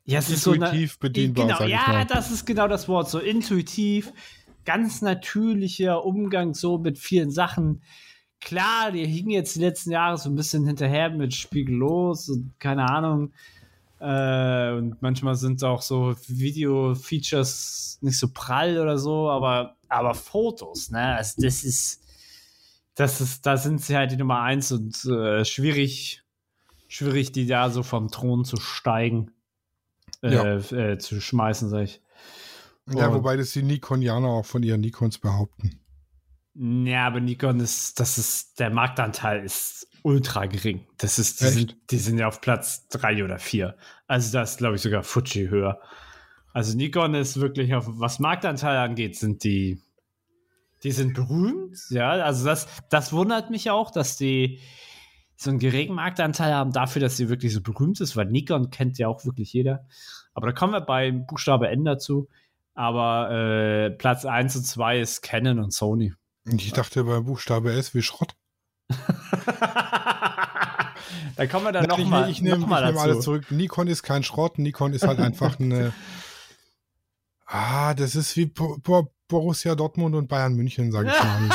[0.03, 4.11] ja, es ist so Intuitiv bedienbar, genau, ja, das ist genau das Wort, so intuitiv,
[4.65, 7.81] ganz natürlicher Umgang so mit vielen Sachen.
[8.41, 12.89] Klar, die hingen jetzt die letzten Jahre so ein bisschen hinterher mit Spiegellos und keine
[12.89, 13.33] Ahnung.
[13.99, 20.89] Äh, und manchmal sind auch so Video-Features nicht so prall oder so, aber, aber Fotos,
[20.89, 21.15] ne?
[21.15, 22.01] Also das ist,
[22.95, 26.23] das ist, da sind sie halt die Nummer eins und äh, schwierig,
[26.87, 29.31] schwierig, die da so vom Thron zu steigen,
[30.23, 30.55] äh, Ja.
[30.57, 32.01] äh, zu schmeißen, sag ich.
[32.91, 35.79] Ja, Und- wobei das die Nikonianer auch von ihren Nikons behaupten.
[36.61, 40.85] Ja, aber Nikon ist, das ist, der Marktanteil ist ultra gering.
[40.97, 41.53] Das ist, die, Echt?
[41.53, 43.77] sind, die sind ja auf Platz drei oder vier.
[44.07, 45.79] Also da ist, glaube ich, sogar Fuji höher.
[46.51, 49.81] Also Nikon ist wirklich auf, was Marktanteil angeht, sind die,
[50.83, 51.77] die sind berühmt.
[51.91, 54.59] Ja, also das, das wundert mich auch, dass die
[55.37, 58.97] so einen geringen Marktanteil haben dafür, dass sie wirklich so berühmt ist, weil Nikon kennt
[58.97, 59.85] ja auch wirklich jeder.
[60.33, 62.27] Aber da kommen wir beim Buchstabe N dazu.
[62.73, 66.13] Aber äh, Platz 1 und 2 ist Canon und Sony.
[66.45, 68.35] Ich dachte bei Buchstabe S wie Schrott.
[71.35, 73.51] da kommen wir dann nochmal ich nehme noch mal nehm alles zurück.
[73.51, 74.57] Nikon ist kein Schrott.
[74.57, 75.93] Nikon ist halt einfach eine.
[77.51, 81.49] Ah, das ist wie Bo Bo Borussia Dortmund und Bayern München, sage ich mal.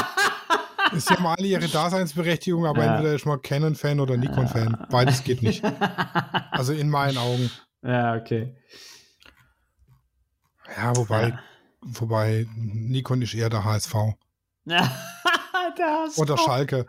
[0.99, 2.95] Sie haben alle ihre Daseinsberechtigung, aber Ja.
[2.97, 4.89] entweder ist man Canon-Fan oder Nikon-Fan.
[4.91, 5.63] Beides geht nicht.
[6.51, 7.49] Also in meinen Augen.
[7.83, 8.57] ja, okay.
[10.77, 11.39] Ja, wobei, Ja.
[11.83, 13.95] wobei Nikon ist eher der HSV.
[16.17, 16.87] Oder Schalke.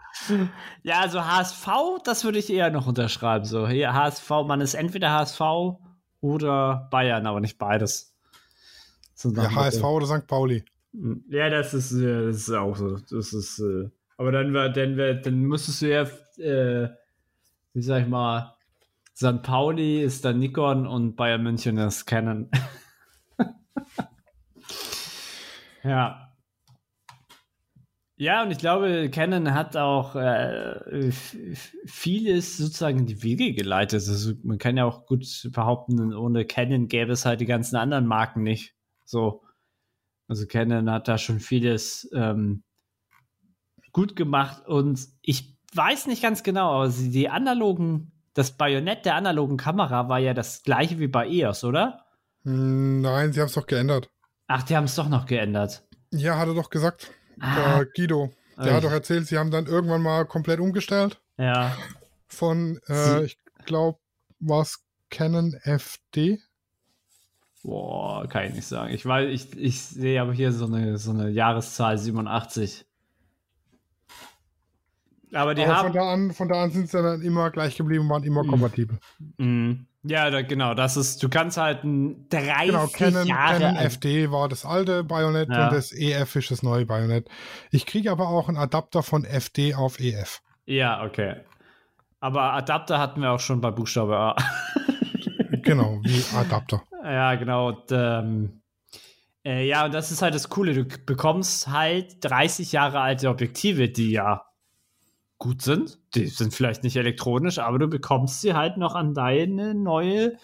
[0.84, 1.68] Ja, also HSV,
[2.04, 3.46] das würde ich eher noch unterschreiben.
[3.46, 5.42] So, hier HSV, man ist entweder HSV
[6.22, 8.14] oder Bayern, aber nicht beides.
[9.24, 9.54] Ja.
[9.54, 10.28] HSV oder St.
[10.28, 10.64] Pauli.
[11.30, 12.98] Ja, das ist, äh, das ist auch so.
[12.98, 16.04] Das ist, äh, aber dann, dann, dann müsstest du ja,
[16.38, 16.90] äh,
[17.74, 18.56] wie sag ich mal,
[19.16, 19.42] St.
[19.42, 22.50] Pauli ist dann Nikon und Bayern München ist Canon.
[25.86, 26.25] Ja.
[28.18, 31.12] Ja, und ich glaube, Canon hat auch äh,
[31.86, 34.08] vieles sozusagen in die Wege geleitet.
[34.08, 38.08] Also man kann ja auch gut behaupten, ohne Canon gäbe es halt die ganzen anderen
[38.08, 38.74] Marken nicht.
[39.04, 39.44] So.
[40.28, 42.64] Also Canon hat da schon vieles ähm,
[43.92, 49.58] gut gemacht und ich weiß nicht ganz genau, aber die analogen, das Bajonett der analogen
[49.58, 52.06] Kamera war ja das gleiche wie bei EOS, oder?
[52.44, 54.10] Hm, Nein, sie haben es doch geändert.
[54.48, 55.84] Ach, die haben es doch noch geändert.
[56.12, 57.12] Ja, hat er doch gesagt.
[57.40, 57.78] Ah.
[57.78, 58.32] Der Guido.
[58.58, 58.72] Der Ui.
[58.74, 61.20] hat doch erzählt, sie haben dann irgendwann mal komplett umgestellt.
[61.38, 61.76] Ja.
[62.28, 64.00] Von, äh, ich glaube,
[64.40, 64.80] war es
[65.10, 66.40] Canon FD?
[67.64, 68.94] Boah, kann ich nicht sagen.
[68.94, 72.86] Ich weiß, ich, ich sehe aber hier so eine, so eine Jahreszahl 87.
[75.34, 75.86] Aber die Aber haben.
[75.88, 78.48] von da an, von da an sind sie dann immer gleich geblieben, waren immer Mhm.
[78.50, 78.98] kompatibel.
[79.38, 79.88] Mhm.
[80.08, 84.30] Ja, da, genau, das ist, du kannst halt ein 30 Genau, Canon, Jahre Canon FD
[84.32, 85.66] war das alte Bajonett Ja.
[85.68, 87.28] und das EF ist das neue Bajonett.
[87.72, 90.42] Ich kriege aber auch einen Adapter von FD auf EF.
[90.66, 91.38] Ja, okay.
[92.20, 94.36] Aber Adapter hatten wir auch schon bei Buchstabe A.
[95.64, 96.84] Genau, wie Adapter.
[97.04, 97.70] ja, genau.
[97.70, 98.62] Und, ähm,
[99.44, 100.74] äh, ja, und das ist halt das Coole.
[100.76, 104.44] Du bekommst halt 30 Jahre alte Objektive, die ja
[105.38, 106.00] gut sind.
[106.16, 110.38] Die sind vielleicht nicht elektronisch, aber du bekommst sie halt noch an deine neue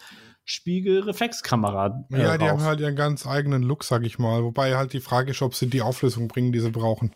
[0.44, 2.04] Spiegelreflexkamera.
[2.12, 2.52] äh, Ja, die raus.
[2.52, 4.42] haben halt ihren ganz eigenen Look, sag ich mal.
[4.44, 7.12] Wobei halt die Frage ist, ob sie die Auflösung bringen, die sie brauchen.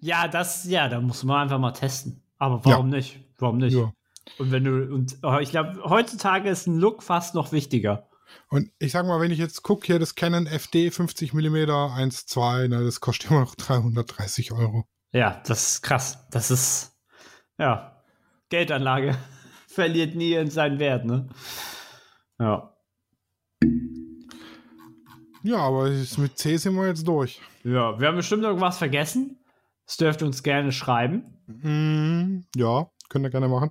[0.00, 2.22] Ja, das, ja, da muss man einfach mal testen.
[2.38, 3.20] Aber warum nicht?
[3.38, 3.74] Warum nicht?
[3.76, 3.92] Ja.
[4.38, 8.08] Und wenn du, und äh, ich glaube, heutzutage ist ein Look fast noch wichtiger.
[8.48, 12.68] Und ich sag mal, wenn ich jetzt gucke, hier das Canon FD 50 mm 1.2,
[12.68, 14.84] ne, das kostet immer noch 330 Euro.
[15.16, 16.26] Ja, das ist krass.
[16.30, 16.94] Das ist,
[17.56, 18.02] ja,
[18.50, 19.16] Geldanlage
[19.66, 21.26] verliert nie in seinen Wert, ne?
[22.38, 22.76] Ja.
[25.42, 25.88] Ja, aber
[26.18, 27.40] mit C sind wir jetzt durch.
[27.64, 29.38] Ja, wir haben bestimmt irgendwas vergessen.
[29.86, 31.40] Das dürft ihr uns gerne schreiben.
[31.46, 33.70] Mm, ja, könnt ihr gerne machen.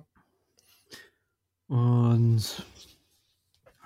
[1.68, 2.64] Und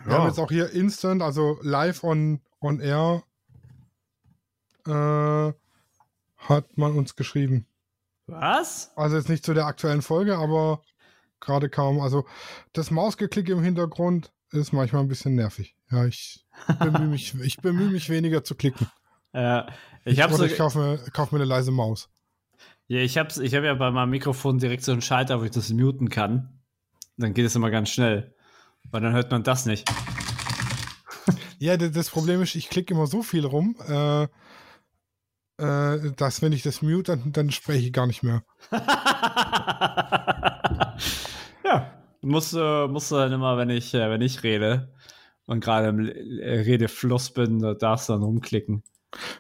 [0.07, 3.23] Wir haben jetzt auch hier Instant, also live on, on air,
[4.87, 5.53] äh,
[6.49, 7.67] hat man uns geschrieben.
[8.27, 8.93] was?
[8.97, 10.83] Also jetzt nicht zu der aktuellen Folge, aber
[11.41, 12.01] gerade kaum.
[12.01, 12.27] Also
[12.73, 15.77] das Mausgeklick im Hintergrund ist manchmal ein bisschen nervig.
[15.91, 16.47] Ja, ich
[16.79, 18.91] bemühe mich, ich bemühe mich weniger zu klicken.
[19.33, 19.63] Äh,
[20.05, 22.09] ich habe Oder so, ich kaufe mir, kauf mir eine leise Maus.
[22.89, 25.51] ja, ich habe ich hab ja bei meinem Mikrofon direkt so einen Schalter, wo ich
[25.51, 26.61] das muten kann.
[27.17, 28.35] Dann geht es immer ganz schnell.
[28.91, 29.89] Weil dann hört man das nicht.
[31.59, 34.27] Ja, das Problem ist, ich klicke immer so viel rum, äh,
[35.61, 38.43] äh, dass wenn ich das mute, dann, dann spreche ich gar nicht mehr.
[41.65, 41.93] ja,
[42.23, 44.95] musst du, musst du dann immer, wenn ich, äh, wenn ich rede
[45.47, 48.83] und gerade im äh, Redefluss bin, da darfst du dann rumklicken.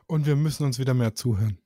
[0.06, 1.58] Und wir müssen uns wieder mehr zuhören.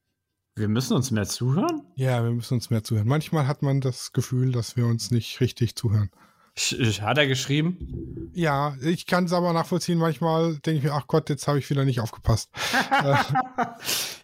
[0.57, 1.83] Wir müssen uns mehr zuhören?
[1.97, 3.09] Ja, wir müssen uns mehr zuhören.
[3.09, 6.11] Manchmal hat man das Gefühl, dass wir uns nicht richtig zuhören.
[6.57, 8.31] Hat er geschrieben?
[8.33, 9.99] Ja, ich kann es aber nachvollziehen.
[9.99, 12.51] Manchmal denke ich mir, ach Gott, jetzt habe ich wieder nicht aufgepasst.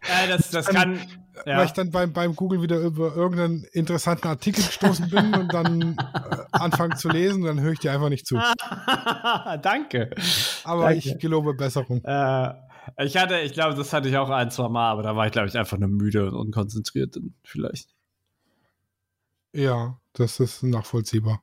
[0.08, 0.98] Ja, das, das kann.
[1.44, 1.62] Weil Ja.
[1.64, 5.96] ich dann beim, beim Google wieder über irgendeinen interessanten Artikel gestoßen bin und dann äh,
[6.52, 8.34] anfange zu lesen, dann höre ich dir einfach nicht zu.
[9.62, 10.10] Danke.
[10.64, 10.98] Aber Danke.
[10.98, 12.02] ich gelobe Besserung.
[12.04, 12.54] Äh,
[13.04, 15.32] ich hatte, ich glaube, das hatte ich auch ein, zwei Mal, aber da war ich,
[15.32, 17.90] glaube ich, einfach nur müde und unkonzentriert vielleicht.
[19.52, 21.42] Ja, das ist nachvollziehbar.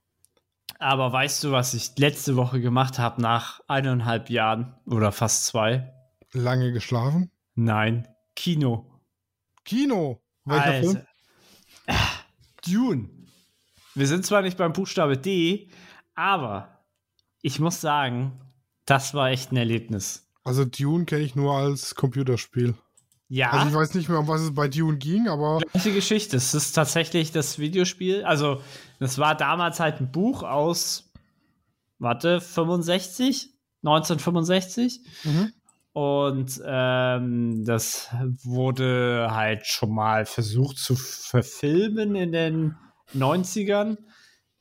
[0.79, 5.93] Aber weißt du, was ich letzte Woche gemacht habe nach eineinhalb Jahren oder fast zwei?
[6.33, 7.31] Lange geschlafen.
[7.55, 9.01] Nein, Kino.
[9.65, 10.21] Kino.
[10.45, 10.91] Welcher Alter.
[10.91, 11.05] Film?
[12.67, 13.09] Dune.
[13.95, 15.69] Wir sind zwar nicht beim Buchstabe D,
[16.13, 16.83] aber
[17.41, 18.39] ich muss sagen,
[18.85, 20.27] das war echt ein Erlebnis.
[20.43, 22.75] Also Dune kenne ich nur als Computerspiel.
[23.29, 26.37] Ja, Also ich weiß nicht mehr, um was es bei Dune ging, aber gleiche Geschichte.
[26.37, 28.23] Es ist tatsächlich das Videospiel.
[28.23, 28.61] Also,
[28.99, 31.11] das war damals halt ein Buch aus,
[31.99, 33.53] warte, 65?
[33.83, 35.01] 1965?
[35.23, 35.53] Mhm.
[35.93, 38.09] Und ähm, das
[38.43, 42.75] wurde halt schon mal versucht zu verfilmen in den
[43.15, 43.97] 90ern.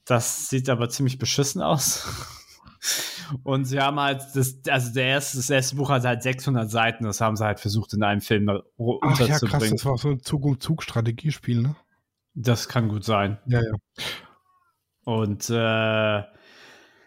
[0.07, 2.07] Das sieht aber ziemlich beschissen aus.
[3.43, 7.05] Und sie haben halt, das, also der erste, das erste Buch hat halt 600 Seiten,
[7.05, 9.77] das haben sie halt versucht in einem Film ru- ach ja, krass, unterzubringen.
[9.77, 11.75] das war so ein Zug-um-Zug-Strategiespiel, ne?
[12.35, 13.39] Das kann gut sein.
[13.47, 13.73] Ja, ja.
[15.07, 16.23] Und äh,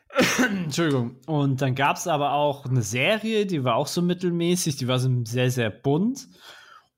[0.49, 1.17] Entschuldigung.
[1.27, 4.99] Und dann gab es aber auch eine Serie, die war auch so mittelmäßig, die war
[4.99, 6.29] so sehr, sehr bunt.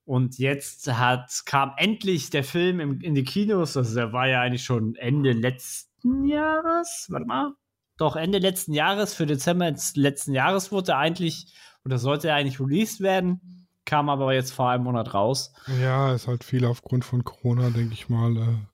[0.05, 3.75] Und jetzt hat, kam endlich der Film im, in die Kinos.
[3.77, 7.07] Also der war ja eigentlich schon Ende letzten Jahres.
[7.09, 7.53] Warte mal.
[7.97, 11.51] Doch, Ende letzten Jahres, für Dezember letzten Jahres wurde er eigentlich,
[11.83, 15.51] das sollte ja eigentlich released werden, kam aber jetzt vor einem Monat raus.
[15.81, 18.70] Ja, ist halt viel aufgrund von Corona, denke ich mal, äh,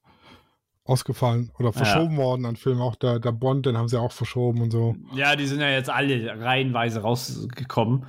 [0.88, 2.24] ausgefallen oder verschoben ja.
[2.24, 2.82] worden an Filmen.
[2.82, 4.96] Auch der, der Bond, den haben sie auch verschoben und so.
[5.14, 8.06] Ja, die sind ja jetzt alle reihenweise rausgekommen.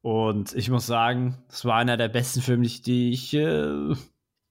[0.00, 3.94] Und ich muss sagen, es war einer der besten Filme, die ich äh,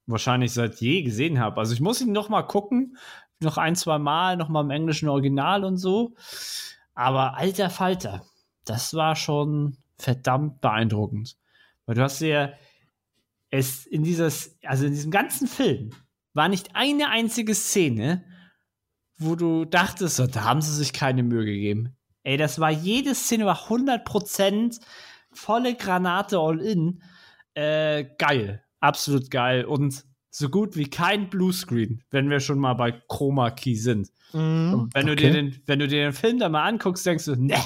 [0.06, 1.58] wahrscheinlich seit je gesehen habe.
[1.58, 2.96] Also ich muss ihn noch mal gucken,
[3.40, 6.14] noch ein, zwei Mal, noch mal im englischen Original und so.
[6.94, 8.24] Aber alter Falter,
[8.64, 11.36] das war schon verdammt beeindruckend.
[11.86, 12.50] Weil du hast ja
[13.50, 15.90] es in dieses, also in diesem ganzen Film
[16.34, 18.24] war nicht eine einzige Szene,
[19.18, 21.96] wo du dachtest, da haben sie sich keine Mühe gegeben.
[22.24, 24.80] Ey, das war jede Szene war 100%
[25.32, 27.02] volle Granate all in.
[27.54, 28.64] Äh, geil.
[28.80, 29.64] Absolut geil.
[29.64, 34.08] Und so gut wie kein Bluescreen, wenn wir schon mal bei Chroma Key sind.
[34.32, 35.04] Mm, wenn, okay.
[35.04, 37.56] du dir den, wenn du dir den Film da mal anguckst, denkst du, ne,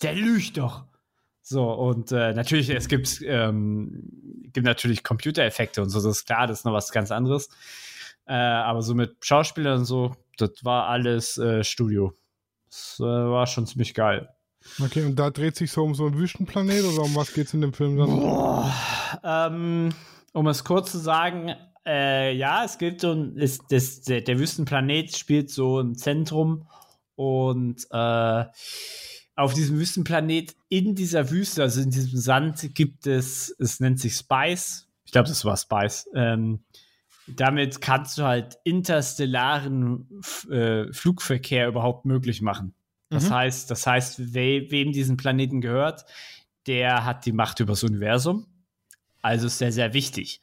[0.00, 0.86] der lügt doch.
[1.42, 4.08] So, und äh, natürlich, es gibt, ähm,
[4.52, 7.48] gibt natürlich Computereffekte und so, das ist klar, das ist noch was ganz anderes.
[8.26, 12.14] Äh, aber so mit Schauspielern und so, das war alles äh, Studio.
[12.70, 14.28] Das äh, war schon ziemlich geil.
[14.80, 17.54] Okay, und da dreht sich so um so einen Wüstenplanet oder um was geht es
[17.54, 18.08] in dem Film dann?
[18.08, 18.72] Boah,
[19.24, 19.88] ähm,
[20.32, 24.38] um es kurz zu sagen, äh, ja, es gibt so ein, ist das, der, der
[24.38, 26.68] Wüstenplanet spielt so im Zentrum
[27.16, 28.44] und äh,
[29.34, 34.14] auf diesem Wüstenplanet in dieser Wüste, also in diesem Sand, gibt es, es nennt sich
[34.14, 34.88] Spice.
[35.04, 36.08] Ich glaube, das war Spice.
[36.14, 36.60] Ähm,
[37.26, 40.08] damit kannst du halt interstellaren
[40.50, 42.74] äh, Flugverkehr überhaupt möglich machen.
[43.08, 43.34] Das mhm.
[43.34, 46.04] heißt, das heißt, we wem diesen Planeten gehört,
[46.66, 48.46] der hat die Macht über das Universum.
[49.20, 50.40] Also ist sehr, sehr wichtig.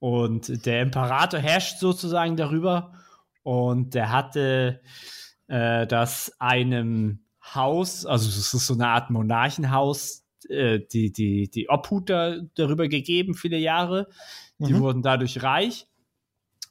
[0.00, 2.94] Und der Imperator herrscht sozusagen darüber.
[3.42, 4.80] Und der hatte
[5.46, 7.20] äh, das einem
[7.54, 12.88] Haus, also es ist so eine Art Monarchenhaus, äh, die, die, die Obhut da, darüber
[12.88, 14.08] gegeben, viele Jahre.
[14.58, 14.80] Die mhm.
[14.80, 15.86] wurden dadurch reich.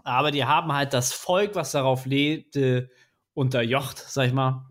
[0.04, 2.90] Aber die haben halt das Volk, was darauf lebte,
[3.34, 4.66] unterjocht, sag ich mal.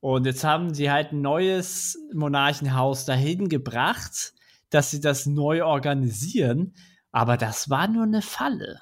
[0.00, 4.34] Und jetzt haben sie halt ein neues Monarchenhaus dahin gebracht,
[4.70, 6.74] dass sie das neu organisieren.
[7.10, 8.80] Aber das war nur eine Falle.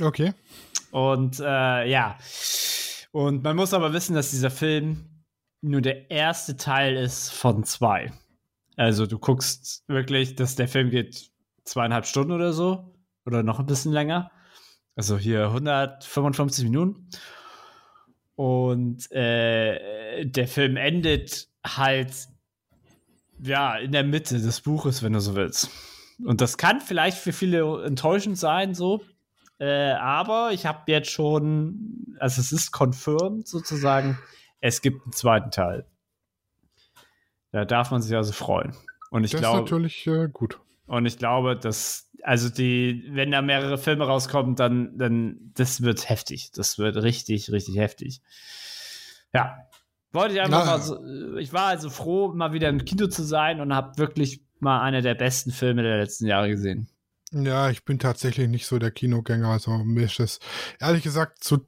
[0.00, 0.32] Okay.
[0.90, 2.16] Und äh, ja.
[3.10, 5.11] Und man muss aber wissen, dass dieser Film
[5.62, 8.12] nur der erste Teil ist von zwei.
[8.76, 11.30] Also du guckst wirklich, dass der Film geht
[11.64, 12.94] zweieinhalb Stunden oder so.
[13.24, 14.30] Oder noch ein bisschen länger.
[14.96, 17.08] Also hier 155 Minuten.
[18.34, 22.12] Und äh, der Film endet halt
[23.40, 25.70] ja in der Mitte des Buches, wenn du so willst.
[26.24, 29.02] Und das kann vielleicht für viele enttäuschend sein, so.
[29.58, 34.18] Äh, aber ich habe jetzt schon, also es ist confirmed sozusagen,
[34.62, 35.84] es gibt einen zweiten Teil.
[37.50, 38.74] Da darf man sich also freuen.
[39.10, 40.58] Und ich das glaube, ist natürlich äh, gut.
[40.86, 46.08] Und ich glaube, dass, also die, wenn da mehrere Filme rauskommen, dann, dann, das wird
[46.08, 46.52] heftig.
[46.52, 48.22] Das wird richtig, richtig heftig.
[49.34, 49.58] Ja.
[50.12, 53.22] Wollte ich einfach Na, mal so, ich war also froh, mal wieder im Kino zu
[53.22, 56.88] sein und habe wirklich mal einer der besten Filme der letzten Jahre gesehen.
[57.32, 59.48] Ja, ich bin tatsächlich nicht so der Kinogänger.
[59.48, 60.38] Also mir ist das
[60.78, 61.66] ehrlich gesagt zu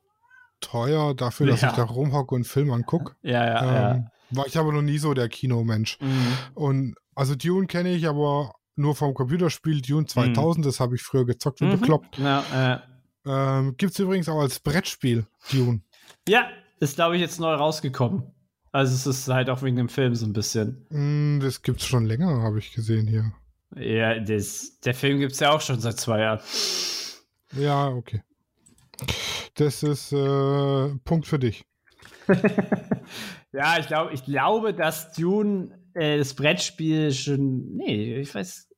[0.65, 1.71] teuer dafür, dass ja.
[1.71, 3.15] ich da rumhocke und Film angucke.
[3.23, 4.11] Ja, ja, ähm, ja.
[4.31, 5.99] War ich aber noch nie so der Kinomensch.
[6.01, 6.33] Mhm.
[6.55, 10.69] Und also Dune kenne ich, aber nur vom Computerspiel Dune 2000, mhm.
[10.69, 11.81] das habe ich früher gezockt und mhm.
[11.81, 12.19] bekloppt.
[12.19, 12.83] Ja,
[13.25, 13.59] äh.
[13.59, 15.83] ähm, Gibt es übrigens auch als Brettspiel Dune.
[16.29, 16.49] Ja,
[16.81, 18.25] ist glaube ich jetzt neu rausgekommen.
[18.73, 20.85] Also es ist halt auch wegen dem Film so ein bisschen.
[20.91, 23.33] Mm, das gibt es schon länger, habe ich gesehen hier.
[23.77, 26.41] Ja, das, der Film gibt es ja auch schon seit zwei Jahren.
[27.53, 28.23] Ja, okay.
[29.55, 31.65] Das ist äh, Punkt für dich.
[33.53, 37.77] ja, ich glaube, ich glaube, dass Dune äh, das Brettspiel schon.
[37.77, 38.69] Nee, ich weiß.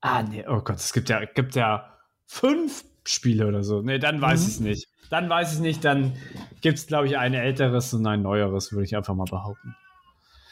[0.00, 3.82] Ah, nee, oh Gott, es gibt ja, gibt ja fünf Spiele oder so.
[3.82, 4.46] Nee, dann weiß mhm.
[4.46, 4.88] ich es nicht.
[5.10, 6.16] Dann weiß ich es nicht, dann
[6.62, 9.76] gibt es, glaube ich, ein älteres und ein neueres, würde ich einfach mal behaupten.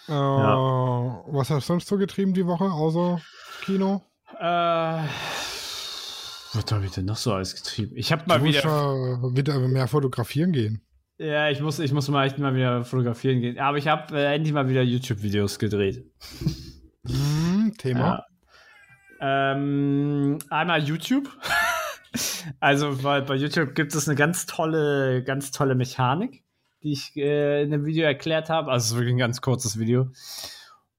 [0.07, 1.25] Äh, ja.
[1.29, 3.23] Was hast du sonst so getrieben die Woche, außer
[3.63, 4.03] Kino?
[4.39, 4.99] Äh,
[6.53, 7.93] was habe ich denn noch so alles getrieben?
[7.97, 9.19] Ich habe mal wieder.
[9.19, 10.83] Musst, wieder mehr fotografieren gehen.
[11.19, 13.59] Ja, ich muss, ich muss mal echt mal wieder fotografieren gehen.
[13.59, 16.05] Aber ich habe äh, endlich mal wieder YouTube-Videos gedreht.
[17.03, 18.25] Mm, Thema?
[19.21, 19.53] Ja.
[19.53, 21.29] Ähm, einmal YouTube.
[22.61, 26.43] also, weil bei YouTube gibt es eine ganz tolle, ganz tolle Mechanik,
[26.83, 28.71] die ich äh, in dem Video erklärt habe.
[28.71, 30.09] Also, es ist wirklich ein ganz kurzes Video.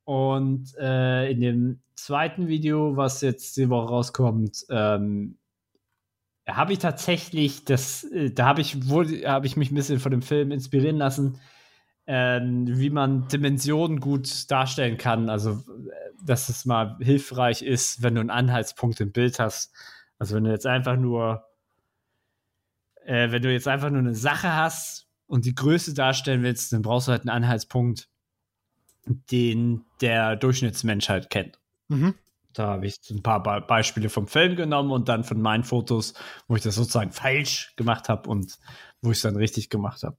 [0.04, 5.40] Und äh, in dem zweiten Video, was jetzt die Woche rauskommt, ähm,
[6.56, 8.76] habe ich tatsächlich das, äh, da habe ich,
[9.26, 11.36] habe ich mich ein bisschen von dem Film inspirieren lassen.
[11.36, 11.40] Äh,
[12.08, 15.30] ähm, wie man Dimensionen gut darstellen kann.
[15.30, 19.74] Also, äh, dass es mal hilfreich ist, wenn du einen Anhaltspunkt im Bild hast.
[20.18, 21.46] Also, wenn du jetzt einfach nur,
[23.06, 26.82] äh, wenn du jetzt einfach nur eine Sache hast und die Größe darstellen willst, dann
[26.82, 28.10] brauchst du halt einen Anhaltspunkt,
[29.06, 31.60] den der Durchschnittsmensch halt kennt.
[31.88, 32.16] Mhm.
[32.54, 36.14] Da habe ich ein paar Be Beispiele vom Film genommen und dann von meinen Fotos,
[36.48, 38.58] wo ich das sozusagen falsch gemacht habe und
[39.02, 40.18] wo ich es dann richtig gemacht habe.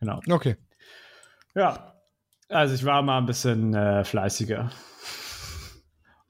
[0.00, 0.20] Genau.
[0.28, 0.56] Okay.
[1.54, 1.94] Ja.
[2.48, 4.70] Also ich war mal ein bisschen äh, fleißiger.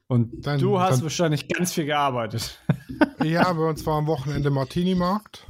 [0.07, 2.59] Und Dann- du hast dann- wahrscheinlich ganz viel gearbeitet.
[3.23, 5.45] Ja, bei uns war am Wochenende Martini-Markt.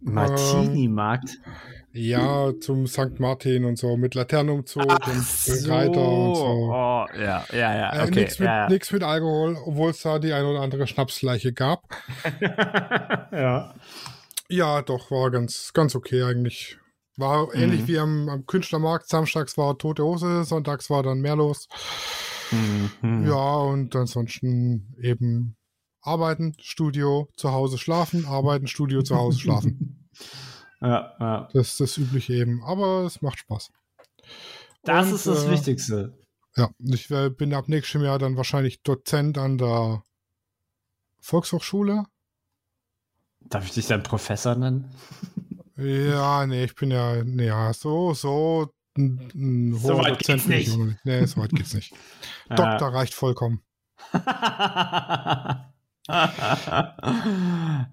[0.00, 1.38] Martini-Markt.
[1.96, 3.18] Ja, zum St.
[3.18, 6.70] Martin und so, mit Laternenumzug und Reiter und so.
[6.72, 7.92] Oh, ja, ja, ja.
[7.94, 8.20] Äh, Okay.
[8.20, 11.82] Nichts mit, ja, nix mit Alkohol, obwohl es da die eine oder andere Schnapsleiche gab.
[12.40, 13.28] ja.
[13.32, 13.74] ja.
[14.48, 16.78] Ja, doch, war ganz, ganz okay eigentlich.
[17.16, 17.88] War ähnlich Mhm.
[17.88, 19.08] wie am, am Künstlermarkt.
[19.08, 21.66] Samstags war tote Hose, sonntags war dann mehr los.
[22.52, 23.26] Mhm.
[23.26, 25.56] Ja, und ansonsten eben
[26.00, 30.08] arbeiten, Studio, zu Hause schlafen, arbeiten, Studio, zu Hause schlafen.
[30.80, 31.48] ja, ja.
[31.52, 32.62] Das ist das Übliche eben.
[32.64, 33.70] Aber es macht Spaß.
[34.82, 36.18] Das Und, ist das äh, Wichtigste.
[36.56, 40.02] Ja, ich äh, bin ab nächstem Jahr dann wahrscheinlich Dozent an der
[41.20, 42.04] Volkshochschule.
[43.40, 44.90] Darf ich dich dann Professor nennen?
[45.76, 50.44] Ja, nee, ich bin ja, nee, ja, so, so ein, ein So hoher weit geht's
[50.44, 50.78] Dozent ich nicht.
[50.78, 51.04] nicht.
[51.04, 51.94] Nee, so weit geht's nicht.
[52.48, 53.62] Doktor reicht vollkommen.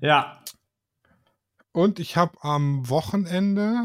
[0.01, 0.42] ja.
[1.74, 3.82] Und ich habe am Wochenende,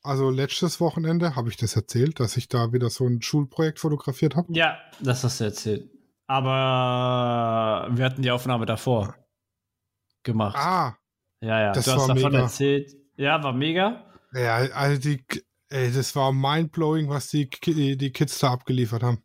[0.00, 4.36] also letztes Wochenende, habe ich das erzählt, dass ich da wieder so ein Schulprojekt fotografiert
[4.36, 4.52] habe.
[4.52, 5.90] Ja, das hast du erzählt.
[6.28, 9.16] Aber wir hatten die Aufnahme davor
[10.22, 10.56] gemacht.
[10.56, 10.96] Ah,
[11.40, 11.72] ja, ja.
[11.72, 12.44] das du hast war davon mega.
[12.44, 12.96] erzählt.
[13.16, 14.04] Ja, war mega.
[14.32, 15.24] ja, also die,
[15.68, 19.23] ey, das war mindblowing, was die, die Kids da abgeliefert haben.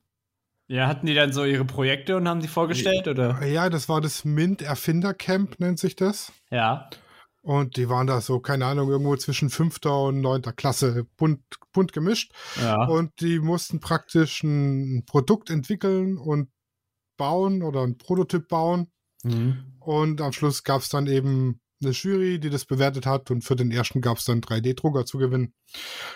[0.70, 3.44] Ja, hatten die dann so ihre Projekte und haben die vorgestellt, oder?
[3.44, 6.32] Ja, das war das Mint Erfinder Camp, nennt sich das.
[6.52, 6.88] Ja.
[7.42, 11.42] Und die waren da so, keine Ahnung, irgendwo zwischen fünfter und neunter Klasse bunt,
[11.74, 12.34] bunt gemischt.
[12.62, 12.86] Ja.
[12.86, 16.50] Und die mussten praktisch ein Produkt entwickeln und
[17.18, 18.92] bauen oder ein Prototyp bauen.
[19.24, 19.78] Mhm.
[19.80, 23.32] Und am Schluss gab es dann eben eine Jury, die das bewertet hat.
[23.32, 25.56] Und für den ersten gab es dann 3D-Drucker zu gewinnen.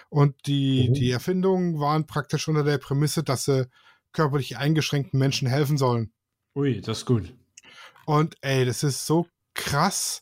[0.09, 0.93] Und die, Oh.
[0.93, 3.67] die Erfindungen waren praktisch unter der Prämisse, dass sie
[4.13, 6.13] körperlich eingeschränkten Menschen helfen sollen.
[6.55, 7.33] Ui, das ist gut.
[8.05, 10.21] Und ey, das ist so krass,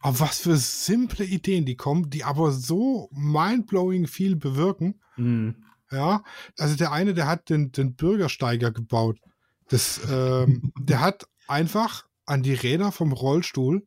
[0.00, 5.00] auf was für simple Ideen die kommen, die aber so mindblowing viel bewirken.
[5.16, 5.64] Mhm.
[5.90, 6.24] Ja,
[6.58, 9.18] also der eine, der hat den, den Bürgersteiger gebaut.
[9.68, 13.84] Das, ähm, der hat einfach an die Räder vom Rollstuhl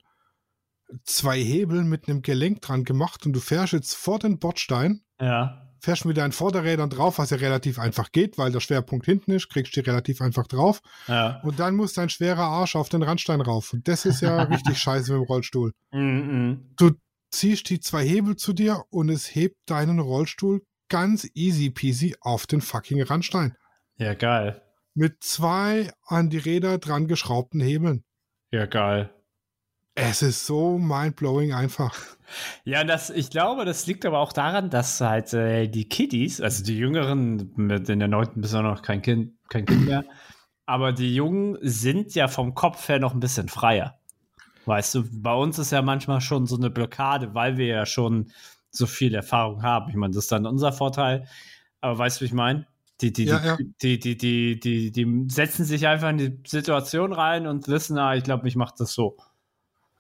[1.03, 5.64] zwei Hebel mit einem Gelenk dran gemacht und du fährst jetzt vor den Bordstein, Ja.
[5.85, 9.49] Fährst mit deinen Vorderrädern drauf, was ja relativ einfach geht, weil der Schwerpunkt hinten ist,
[9.49, 10.81] kriegst du die relativ einfach drauf.
[11.07, 11.39] Ja.
[11.43, 13.71] Und dann muss dein schwerer Arsch auf den Randstein rauf.
[13.71, 15.73] Und das ist ja richtig scheiße mit dem Rollstuhl.
[15.91, 16.73] Mhm.
[16.75, 16.91] Du
[17.31, 22.47] ziehst die zwei Hebel zu dir und es hebt deinen Rollstuhl ganz easy peasy auf
[22.47, 23.55] den fucking Randstein.
[23.97, 24.61] Ja, geil.
[24.95, 28.03] Mit zwei an die Räder dran geschraubten Hebeln.
[28.51, 29.14] Ja, geil.
[29.95, 31.95] Es ist so mindblowing einfach.
[32.65, 36.63] Ja, das, ich glaube, das liegt aber auch daran, dass halt äh, die Kiddies, also
[36.63, 40.03] die Jüngeren, mit in der neunten bist du noch kein Kind, kein Kind mehr,
[40.65, 43.97] aber die Jungen sind ja vom Kopf her noch ein bisschen freier.
[44.65, 48.31] Weißt du, bei uns ist ja manchmal schon so eine Blockade, weil wir ja schon
[48.71, 49.89] so viel Erfahrung haben.
[49.89, 51.27] Ich meine, das ist dann unser Vorteil.
[51.81, 52.65] Aber weißt du, wie ich meine?
[53.01, 53.57] Die, die, Ja, die, ja.
[53.81, 58.15] die, die, die, die, die setzen sich einfach in die Situation rein und wissen, ah,
[58.15, 59.17] ich glaube, ich mache das so.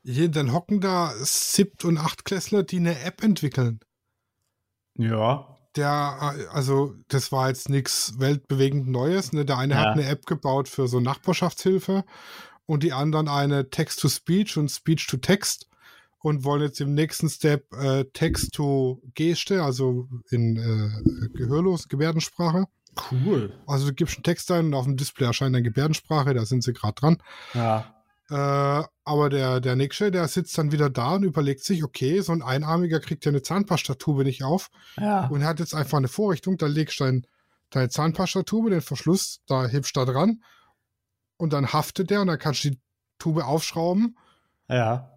[0.05, 3.79] Hier, dann hocken da Siebt- und Achtklässler, die eine App entwickeln.
[4.97, 5.57] Ja.
[5.75, 9.33] Der, also, das war jetzt nichts weltbewegend Neues.
[9.33, 9.45] Ne?
[9.45, 9.79] Der eine Ja.
[9.81, 12.05] hat eine App gebaut für so Nachbarschaftshilfe
[12.65, 15.67] und die anderen eine Text-to-Speech und Speech-to-Text
[16.19, 22.65] und wollen jetzt im nächsten Step äh, Text-to-Geste, also in äh, gehörlos, Gebärdensprache.
[23.11, 23.53] Cool.
[23.67, 26.63] Also du gibst einen Text ein und auf dem Display erscheint dann Gebärdensprache, da sind
[26.63, 27.17] sie gerade dran.
[27.53, 27.94] Ja.
[28.29, 28.33] Äh,
[29.03, 32.41] aber der, der Nächste, der sitzt dann wieder da und überlegt sich, okay, so ein
[32.41, 35.27] Einarmiger kriegt ja eine Zahnpastatube nicht auf Ja.
[35.27, 37.27] und hat jetzt einfach eine Vorrichtung, da legst du dein,
[37.69, 40.43] deine Zahnpastatube, den Verschluss, da hebst du da dran
[41.37, 42.79] und dann haftet der und dann kannst du die
[43.19, 44.17] Tube aufschrauben,
[44.67, 45.11] Ja.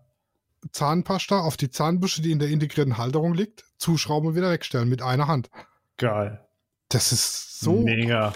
[0.72, 5.02] Zahnpasta auf die Zahnbürste, die in der integrierten Halterung liegt, zuschrauben und wieder wegstellen mit
[5.02, 5.50] einer Hand.
[5.96, 6.44] Geil.
[6.88, 8.32] Das ist so Mega.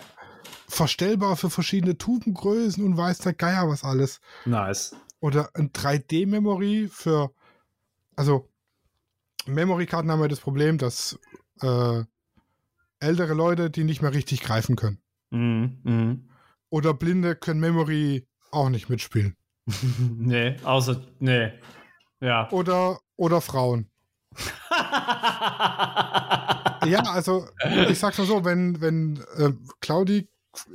[0.72, 4.20] Verstellbar für verschiedene Tubengrößen und weiß der Geier was alles.
[4.46, 4.96] Nice.
[5.20, 7.30] Oder ein 3D-Memory für,
[8.16, 8.48] also
[9.46, 11.18] Memory-Karten haben ja das Problem, dass
[11.60, 12.02] äh,
[13.00, 15.02] ältere Leute die nicht mehr richtig greifen können.
[15.30, 15.78] Mhm.
[15.82, 16.28] Mhm.
[16.70, 19.36] Oder Blinde können Memory auch nicht mitspielen.
[20.16, 21.52] nee, außer, nee.
[22.20, 22.50] Ja.
[22.50, 23.90] Oder, oder Frauen.
[26.86, 27.46] ja, also
[27.88, 30.28] ich sag's mal so, wenn, wenn äh, Claudi,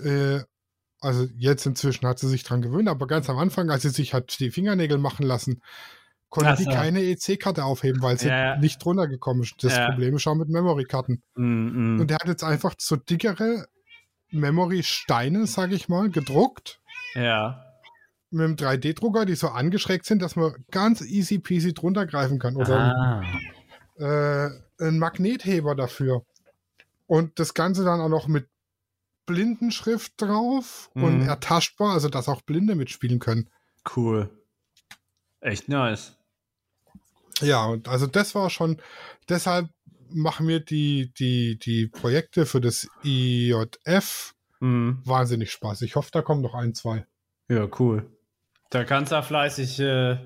[0.03, 0.39] äh,
[0.99, 4.13] also jetzt inzwischen hat sie sich dran gewöhnt, aber ganz am Anfang, als sie sich
[4.13, 5.61] hat die Fingernägel machen lassen,
[6.29, 6.71] konnte die so.
[6.71, 8.57] keine EC-Karte aufheben, weil sie Ja.
[8.57, 9.63] nicht runtergekommen ist.
[9.63, 9.87] Das Ja.
[9.89, 11.21] Problem ist auch mit Memory-Karten.
[11.35, 11.99] Mhm.
[12.01, 13.67] Und der hat jetzt einfach so dickere
[14.31, 16.81] Memory-Steine, sag ich mal, gedruckt
[17.15, 17.63] Ja.
[18.29, 22.55] mit einem 3D-Drucker, die so angeschrägt sind, dass man ganz easy peasy drunter greifen kann.
[22.57, 23.23] Oder Ah.
[23.99, 24.49] äh,
[24.83, 26.23] einen Magnetheber dafür.
[27.07, 28.47] Und das Ganze dann auch noch mit
[29.27, 31.29] Blindenschrift drauf und Mhm.
[31.29, 33.47] ertaschbar, also dass auch Blinde mitspielen können.
[33.95, 34.29] Cool.
[35.41, 36.17] Echt nice.
[37.41, 38.81] Ja, und also das war schon,
[39.29, 39.69] deshalb
[40.09, 45.01] machen wir die, die, die Projekte für das IJF Mhm.
[45.05, 45.83] wahnsinnig Spaß.
[45.83, 47.05] Ich hoffe, da kommen noch ein, zwei.
[47.47, 48.09] Ja, cool.
[48.71, 50.17] Da kannst du fleißig äh,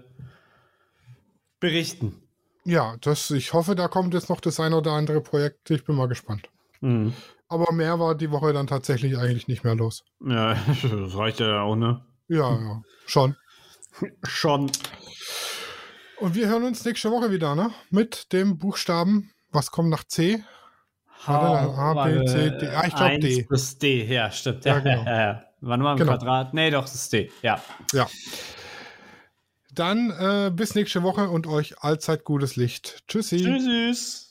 [1.60, 2.22] berichten.
[2.64, 5.70] Ja, das, ich hoffe, da kommt jetzt noch das ein oder andere Projekt.
[5.72, 6.50] Ich bin mal gespannt.
[6.80, 7.14] Mhm.
[7.52, 10.06] Aber mehr war die Woche dann tatsächlich eigentlich nicht mehr los.
[10.26, 12.02] Ja, das reicht ja auch, ne?
[12.30, 13.36] Ja, ja, schon.
[14.24, 14.72] Schon.
[16.22, 17.72] Und wir hören uns nächste Woche wieder, ne?
[17.90, 20.42] Mit dem Buchstaben, was kommt nach C?
[21.26, 22.68] Warte, A, B, C, D.
[22.70, 23.44] Ah, ich glaub, Eins D.
[23.44, 24.64] plus D, ja, stimmt.
[24.64, 25.04] Ja, Ja, genau.
[25.04, 25.44] ja, ja.
[25.60, 26.12] Wann war im Genau.
[26.14, 26.54] Quadrat?
[26.54, 27.30] Nee, doch, das ist D.
[27.42, 27.62] Ja.
[27.92, 28.08] Ja.
[29.74, 33.04] Dann äh, bis nächste Woche und euch allzeit gutes Licht.
[33.10, 33.38] Tschüssi.
[33.44, 34.31] Tschüss.